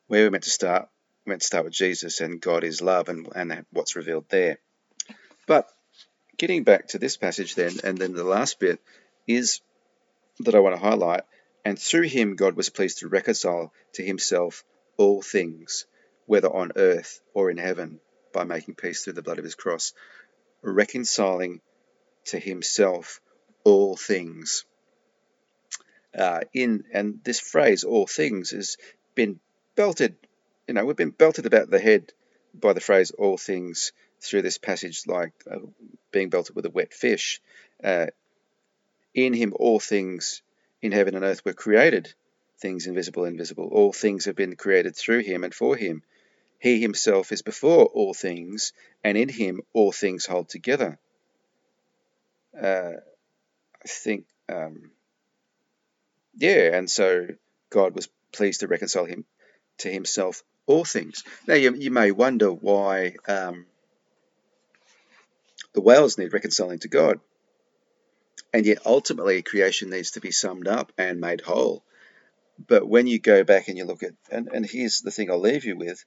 where 0.07 0.25
we're 0.25 0.31
meant 0.31 0.43
to 0.43 0.49
start. 0.49 0.89
We're 1.25 1.31
meant 1.31 1.41
to 1.41 1.47
start 1.47 1.63
with 1.63 1.73
Jesus 1.73 2.19
and 2.19 2.41
God 2.41 2.65
is 2.65 2.81
love 2.81 3.07
and 3.07 3.29
and 3.33 3.65
what's 3.71 3.95
revealed 3.95 4.25
there. 4.29 4.59
But 5.47 5.69
getting 6.37 6.63
back 6.63 6.89
to 6.89 6.99
this 6.99 7.15
passage 7.15 7.55
then, 7.55 7.73
and 7.83 7.97
then 7.97 8.13
the 8.13 8.25
last 8.25 8.59
bit 8.59 8.81
is 9.25 9.61
that 10.39 10.55
I 10.55 10.59
want 10.59 10.75
to 10.75 10.81
highlight. 10.81 11.21
And 11.63 11.79
through 11.79 12.09
him, 12.09 12.35
God 12.35 12.57
was 12.57 12.69
pleased 12.69 12.99
to 12.99 13.07
reconcile 13.07 13.71
to 13.93 14.03
himself 14.03 14.65
all 14.97 15.21
things, 15.21 15.85
whether 16.25 16.47
on 16.53 16.71
earth 16.75 17.21
or 17.33 17.49
in 17.51 17.57
heaven, 17.57 17.99
by 18.33 18.43
making 18.43 18.75
peace 18.75 19.03
through 19.03 19.13
the 19.13 19.21
blood 19.21 19.37
of 19.39 19.43
his 19.43 19.55
cross, 19.55 19.93
reconciling 20.61 21.61
to 22.25 22.39
himself 22.39 23.19
all 23.63 23.95
things. 23.95 24.65
Uh, 26.17 26.41
in 26.53 26.83
and 26.93 27.19
this 27.23 27.39
phrase 27.39 27.83
"all 27.83 28.05
things" 28.07 28.51
has 28.51 28.77
been 29.15 29.39
belted. 29.75 30.15
You 30.67 30.75
know, 30.75 30.85
we've 30.85 30.95
been 30.95 31.09
belted 31.09 31.45
about 31.45 31.69
the 31.69 31.79
head 31.79 32.13
by 32.53 32.73
the 32.73 32.79
phrase 32.81 33.11
"all 33.11 33.37
things" 33.37 33.91
through 34.21 34.43
this 34.43 34.57
passage, 34.57 35.03
like 35.07 35.33
uh, 35.49 35.57
being 36.11 36.29
belted 36.29 36.55
with 36.55 36.65
a 36.65 36.69
wet 36.69 36.93
fish. 36.93 37.41
Uh, 37.83 38.07
In 39.13 39.33
him 39.33 39.53
all 39.55 39.79
things 39.79 40.41
in 40.81 40.91
heaven 40.91 41.15
and 41.15 41.25
earth 41.25 41.43
were 41.45 41.53
created, 41.53 42.13
things 42.63 42.87
invisible, 42.87 43.25
invisible. 43.25 43.69
All 43.71 43.91
things 43.91 44.25
have 44.25 44.37
been 44.37 44.55
created 44.55 44.95
through 44.95 45.19
him 45.19 45.43
and 45.43 45.53
for 45.53 45.75
him. 45.75 46.01
He 46.59 46.81
himself 46.81 47.33
is 47.33 47.41
before 47.41 47.85
all 47.87 48.13
things, 48.13 48.71
and 49.03 49.17
in 49.17 49.27
him 49.27 49.61
all 49.73 49.91
things 49.91 50.25
hold 50.25 50.47
together. 50.47 50.97
Uh, 52.59 52.93
I 53.83 53.87
think, 53.87 54.25
um, 54.47 54.91
yeah, 56.37 56.77
and 56.77 56.89
so 56.89 57.27
God 57.69 57.93
was 57.95 58.07
pleased 58.31 58.61
to 58.61 58.67
reconcile 58.67 59.05
him 59.05 59.25
to 59.79 59.89
himself 59.89 60.41
all 60.65 60.85
things. 60.85 61.25
Now, 61.45 61.55
you, 61.55 61.75
you 61.75 61.91
may 61.91 62.11
wonder 62.11 62.49
why 62.49 63.15
um, 63.27 63.65
the 65.73 65.81
whales 65.81 66.17
need 66.17 66.31
reconciling 66.31 66.79
to 66.79 66.87
God. 66.87 67.19
And 68.53 68.65
yet, 68.65 68.85
ultimately, 68.85 69.41
creation 69.41 69.89
needs 69.89 70.11
to 70.11 70.21
be 70.21 70.31
summed 70.31 70.69
up 70.69 70.93
and 70.97 71.19
made 71.19 71.41
whole. 71.41 71.83
But 72.67 72.87
when 72.87 73.07
you 73.07 73.19
go 73.19 73.43
back 73.43 73.67
and 73.67 73.77
you 73.77 73.85
look 73.85 74.03
at, 74.03 74.13
and, 74.31 74.47
and 74.53 74.65
here's 74.65 75.01
the 75.01 75.11
thing 75.11 75.29
I'll 75.29 75.39
leave 75.39 75.65
you 75.65 75.75
with 75.75 76.03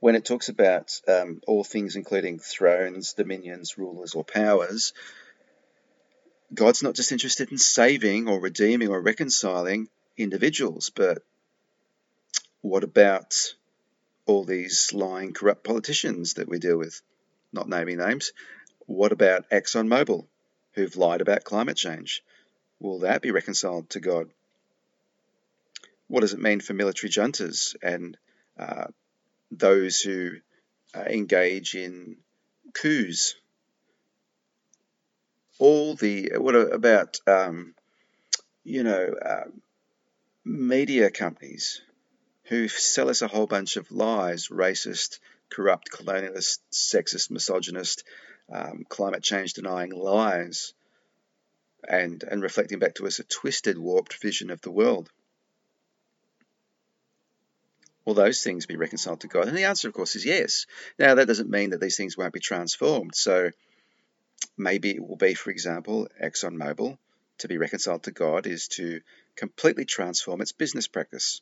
when 0.00 0.14
it 0.14 0.24
talks 0.24 0.48
about 0.48 0.98
um, 1.06 1.40
all 1.46 1.62
things, 1.62 1.94
including 1.96 2.38
thrones, 2.38 3.12
dominions, 3.12 3.76
rulers, 3.76 4.14
or 4.14 4.24
powers, 4.24 4.94
God's 6.52 6.82
not 6.82 6.94
just 6.94 7.12
interested 7.12 7.52
in 7.52 7.58
saving 7.58 8.28
or 8.28 8.40
redeeming 8.40 8.88
or 8.88 9.00
reconciling 9.00 9.88
individuals, 10.16 10.90
but 10.94 11.22
what 12.62 12.82
about 12.82 13.54
all 14.26 14.44
these 14.44 14.92
lying, 14.92 15.32
corrupt 15.32 15.64
politicians 15.64 16.34
that 16.34 16.48
we 16.48 16.58
deal 16.58 16.76
with? 16.76 17.00
Not 17.52 17.68
naming 17.68 17.98
names. 17.98 18.32
What 18.86 19.12
about 19.12 19.48
ExxonMobil, 19.50 20.26
who've 20.72 20.96
lied 20.96 21.20
about 21.20 21.44
climate 21.44 21.76
change? 21.76 22.22
Will 22.80 23.00
that 23.00 23.22
be 23.22 23.30
reconciled 23.30 23.90
to 23.90 24.00
God? 24.00 24.30
What 26.10 26.22
does 26.22 26.32
it 26.32 26.40
mean 26.40 26.58
for 26.58 26.74
military 26.74 27.08
juntas 27.08 27.76
and 27.84 28.18
uh, 28.58 28.86
those 29.52 30.00
who 30.00 30.32
uh, 30.92 31.02
engage 31.02 31.76
in 31.76 32.16
coups? 32.74 33.36
All 35.60 35.94
the 35.94 36.32
what 36.34 36.56
about 36.56 37.20
um, 37.28 37.76
you 38.64 38.82
know 38.82 39.14
uh, 39.24 39.50
media 40.44 41.12
companies 41.12 41.80
who 42.46 42.66
sell 42.66 43.08
us 43.08 43.22
a 43.22 43.28
whole 43.28 43.46
bunch 43.46 43.76
of 43.76 43.92
lies, 43.92 44.48
racist, 44.48 45.20
corrupt, 45.48 45.92
colonialist, 45.92 46.58
sexist, 46.72 47.30
misogynist, 47.30 48.02
um, 48.52 48.84
climate 48.88 49.22
change 49.22 49.52
denying 49.52 49.92
lies, 49.92 50.74
and, 51.88 52.24
and 52.24 52.42
reflecting 52.42 52.80
back 52.80 52.96
to 52.96 53.06
us 53.06 53.20
a 53.20 53.24
twisted, 53.24 53.78
warped 53.78 54.20
vision 54.20 54.50
of 54.50 54.60
the 54.62 54.72
world. 54.72 55.08
Will 58.04 58.14
those 58.14 58.42
things 58.42 58.66
be 58.66 58.76
reconciled 58.76 59.20
to 59.20 59.28
God? 59.28 59.48
And 59.48 59.56
the 59.56 59.64
answer, 59.64 59.88
of 59.88 59.94
course, 59.94 60.16
is 60.16 60.24
yes. 60.24 60.66
Now, 60.98 61.14
that 61.14 61.28
doesn't 61.28 61.50
mean 61.50 61.70
that 61.70 61.80
these 61.80 61.96
things 61.96 62.16
won't 62.16 62.32
be 62.32 62.40
transformed. 62.40 63.14
So 63.14 63.50
maybe 64.56 64.90
it 64.90 65.06
will 65.06 65.16
be, 65.16 65.34
for 65.34 65.50
example, 65.50 66.08
ExxonMobil 66.22 66.96
to 67.38 67.48
be 67.48 67.58
reconciled 67.58 68.04
to 68.04 68.10
God 68.10 68.46
is 68.46 68.68
to 68.68 69.00
completely 69.36 69.84
transform 69.84 70.40
its 70.40 70.52
business 70.52 70.86
practice 70.86 71.40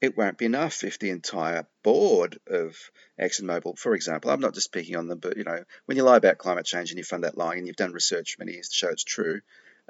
it 0.00 0.16
won't 0.16 0.38
be 0.38 0.46
enough 0.46 0.82
if 0.82 0.98
the 0.98 1.10
entire 1.10 1.66
board 1.82 2.38
of 2.46 2.90
ExxonMobil, 3.18 3.78
for 3.78 3.94
example, 3.94 4.30
I'm 4.30 4.40
not 4.40 4.54
just 4.54 4.66
speaking 4.66 4.96
on 4.96 5.08
them, 5.08 5.18
but 5.18 5.36
you 5.36 5.44
know, 5.44 5.64
when 5.84 5.96
you 5.96 6.04
lie 6.04 6.16
about 6.16 6.38
climate 6.38 6.64
change 6.64 6.90
and 6.90 6.98
you 6.98 7.04
fund 7.04 7.24
that 7.24 7.36
lying 7.36 7.58
and 7.58 7.66
you've 7.66 7.76
done 7.76 7.92
research 7.92 8.34
for 8.34 8.42
many 8.42 8.54
years 8.54 8.68
to 8.68 8.74
show 8.74 8.88
it's 8.88 9.04
true, 9.04 9.40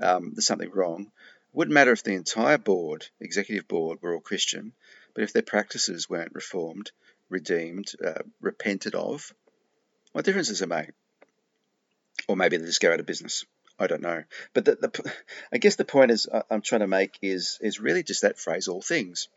um, 0.01 0.33
there's 0.35 0.47
something 0.47 0.71
wrong. 0.71 1.03
It 1.03 1.57
wouldn't 1.57 1.75
matter 1.75 1.93
if 1.93 2.03
the 2.03 2.15
entire 2.15 2.59
board, 2.59 3.07
executive 3.21 3.69
board, 3.69 4.03
were 4.03 4.15
all 4.15 4.21
Christian, 4.21 4.73
but 5.21 5.25
if 5.25 5.35
their 5.35 5.43
practices 5.43 6.09
weren't 6.09 6.35
reformed, 6.35 6.93
redeemed, 7.29 7.93
uh, 8.03 8.23
repented 8.41 8.95
of, 8.95 9.35
what 10.13 10.25
difference 10.25 10.49
does 10.49 10.63
it 10.63 10.69
make? 10.71 10.93
Or 12.27 12.37
maybe 12.37 12.57
they 12.57 12.65
just 12.65 12.81
go 12.81 12.91
out 12.91 13.01
of 13.01 13.05
business. 13.05 13.45
I 13.79 13.87
don't 13.87 14.01
know. 14.01 14.25
But 14.55 14.65
the, 14.65 14.77
the, 14.77 15.13
I 15.53 15.59
guess 15.59 15.77
the 15.77 15.85
point 15.85 16.11
is 16.11 16.27
I'm 16.51 16.63
trying 16.63 16.81
to 16.81 16.87
make 16.87 17.19
is 17.21 17.59
is 17.61 17.81
really 17.81 18.03
just 18.03 18.23
that 18.23 18.39
phrase, 18.39 18.67
all 18.67 18.81
things. 18.81 19.29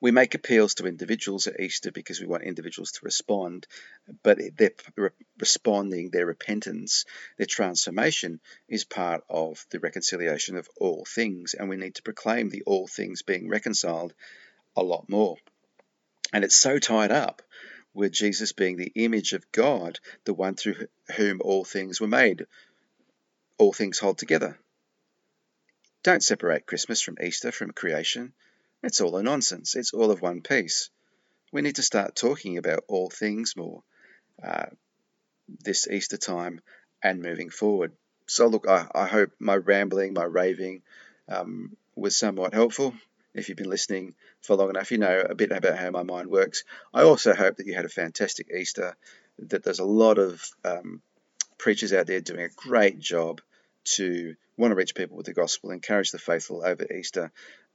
We 0.00 0.10
make 0.10 0.34
appeals 0.34 0.74
to 0.74 0.86
individuals 0.86 1.46
at 1.46 1.60
Easter 1.60 1.92
because 1.92 2.20
we 2.20 2.26
want 2.26 2.42
individuals 2.42 2.92
to 2.92 3.04
respond, 3.04 3.66
but 4.22 4.38
their 4.56 4.72
responding, 5.38 6.10
their 6.10 6.26
repentance, 6.26 7.04
their 7.38 7.46
transformation 7.46 8.40
is 8.68 8.84
part 8.84 9.22
of 9.28 9.64
the 9.70 9.78
reconciliation 9.78 10.56
of 10.56 10.68
all 10.76 11.04
things, 11.04 11.54
and 11.54 11.68
we 11.68 11.76
need 11.76 11.94
to 11.96 12.02
proclaim 12.02 12.50
the 12.50 12.62
all 12.66 12.86
things 12.86 13.22
being 13.22 13.48
reconciled 13.48 14.12
a 14.76 14.82
lot 14.82 15.08
more. 15.08 15.36
And 16.32 16.44
it's 16.44 16.56
so 16.56 16.78
tied 16.78 17.12
up 17.12 17.42
with 17.94 18.12
Jesus 18.12 18.52
being 18.52 18.76
the 18.76 18.92
image 18.94 19.32
of 19.34 19.50
God, 19.52 20.00
the 20.24 20.34
one 20.34 20.54
through 20.54 20.86
whom 21.16 21.40
all 21.42 21.64
things 21.64 22.00
were 22.00 22.08
made. 22.08 22.46
All 23.58 23.72
things 23.72 23.98
hold 23.98 24.18
together. 24.18 24.58
Don't 26.02 26.22
separate 26.22 26.66
Christmas 26.66 27.00
from 27.00 27.18
Easter, 27.22 27.52
from 27.52 27.70
creation. 27.70 28.32
It's 28.82 29.00
all 29.00 29.16
a 29.16 29.22
nonsense. 29.22 29.76
It's 29.76 29.92
all 29.92 30.10
of 30.10 30.20
one 30.20 30.40
piece. 30.40 30.90
We 31.52 31.62
need 31.62 31.76
to 31.76 31.82
start 31.82 32.16
talking 32.16 32.58
about 32.58 32.84
all 32.88 33.10
things 33.10 33.56
more 33.56 33.82
uh, 34.42 34.66
this 35.60 35.86
Easter 35.88 36.16
time 36.16 36.60
and 37.02 37.22
moving 37.22 37.50
forward. 37.50 37.92
So, 38.26 38.46
look, 38.46 38.66
I, 38.68 38.86
I 38.94 39.06
hope 39.06 39.30
my 39.38 39.56
rambling, 39.56 40.14
my 40.14 40.24
raving 40.24 40.82
um, 41.28 41.76
was 41.94 42.16
somewhat 42.16 42.54
helpful. 42.54 42.94
If 43.34 43.48
you've 43.48 43.58
been 43.58 43.70
listening 43.70 44.14
for 44.40 44.56
long 44.56 44.70
enough, 44.70 44.90
you 44.90 44.98
know 44.98 45.24
a 45.28 45.34
bit 45.34 45.52
about 45.52 45.78
how 45.78 45.90
my 45.90 46.02
mind 46.02 46.28
works. 46.28 46.64
I 46.92 47.02
also 47.02 47.34
hope 47.34 47.56
that 47.56 47.66
you 47.66 47.74
had 47.74 47.84
a 47.84 47.90
fantastic 47.90 48.50
Easter, 48.52 48.96
that 49.38 49.62
there's 49.62 49.78
a 49.78 49.84
lot 49.84 50.18
of 50.18 50.44
um, 50.64 51.02
preachers 51.56 51.92
out 51.92 52.06
there 52.06 52.20
doing 52.20 52.40
a 52.40 52.48
great 52.48 52.98
job 52.98 53.40
to 53.84 54.34
want 54.56 54.72
to 54.72 54.76
reach 54.76 54.94
people 54.94 55.16
with 55.16 55.26
the 55.26 55.32
gospel, 55.32 55.70
encourage 55.70 56.10
the 56.10 56.18
faithful 56.18 56.62
over 56.64 56.86
Easter. 56.92 57.30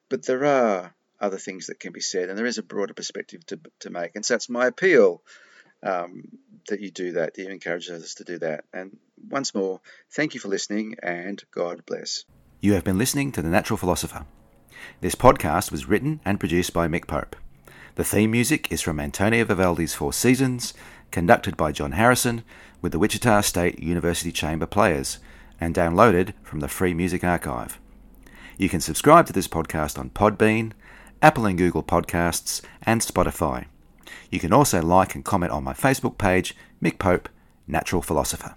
But 0.09 0.25
there 0.25 0.45
are 0.45 0.93
other 1.19 1.37
things 1.37 1.67
that 1.67 1.79
can 1.79 1.93
be 1.93 2.01
said, 2.01 2.29
and 2.29 2.37
there 2.37 2.45
is 2.45 2.57
a 2.57 2.63
broader 2.63 2.93
perspective 2.93 3.45
to, 3.47 3.59
to 3.79 3.89
make. 3.89 4.15
And 4.15 4.25
so 4.25 4.33
that's 4.33 4.49
my 4.49 4.67
appeal 4.67 5.21
um, 5.83 6.23
that 6.69 6.79
you 6.79 6.91
do 6.91 7.13
that, 7.13 7.33
that 7.33 7.41
you 7.41 7.49
encourage 7.49 7.89
others 7.89 8.15
to 8.15 8.23
do 8.23 8.39
that. 8.39 8.65
And 8.73 8.97
once 9.29 9.55
more, 9.55 9.81
thank 10.11 10.33
you 10.33 10.39
for 10.39 10.47
listening, 10.47 10.95
and 11.01 11.43
God 11.51 11.85
bless. 11.85 12.25
You 12.61 12.73
have 12.73 12.83
been 12.83 12.97
listening 12.97 13.31
to 13.33 13.41
The 13.41 13.49
Natural 13.49 13.77
Philosopher. 13.77 14.25
This 15.01 15.15
podcast 15.15 15.71
was 15.71 15.87
written 15.87 16.19
and 16.25 16.39
produced 16.39 16.73
by 16.73 16.87
Mick 16.87 17.07
Pope. 17.07 17.35
The 17.95 18.03
theme 18.03 18.31
music 18.31 18.71
is 18.71 18.81
from 18.81 18.99
Antonio 18.99 19.43
Vivaldi's 19.43 19.95
Four 19.95 20.13
Seasons, 20.13 20.73
conducted 21.11 21.57
by 21.57 21.71
John 21.71 21.93
Harrison 21.93 22.43
with 22.81 22.91
the 22.91 22.99
Wichita 22.99 23.41
State 23.41 23.79
University 23.79 24.31
Chamber 24.31 24.67
Players, 24.67 25.19
and 25.59 25.73
downloaded 25.73 26.33
from 26.43 26.59
the 26.59 26.67
Free 26.67 26.93
Music 26.93 27.23
Archive. 27.23 27.79
You 28.57 28.69
can 28.69 28.81
subscribe 28.81 29.25
to 29.27 29.33
this 29.33 29.47
podcast 29.47 29.97
on 29.97 30.11
Podbean, 30.11 30.73
Apple 31.21 31.45
and 31.45 31.57
Google 31.57 31.83
Podcasts, 31.83 32.61
and 32.83 33.01
Spotify. 33.01 33.65
You 34.29 34.39
can 34.39 34.53
also 34.53 34.81
like 34.81 35.15
and 35.15 35.25
comment 35.25 35.51
on 35.51 35.63
my 35.63 35.73
Facebook 35.73 36.17
page, 36.17 36.55
Mick 36.83 36.99
Pope, 36.99 37.29
Natural 37.65 38.01
Philosopher. 38.01 38.55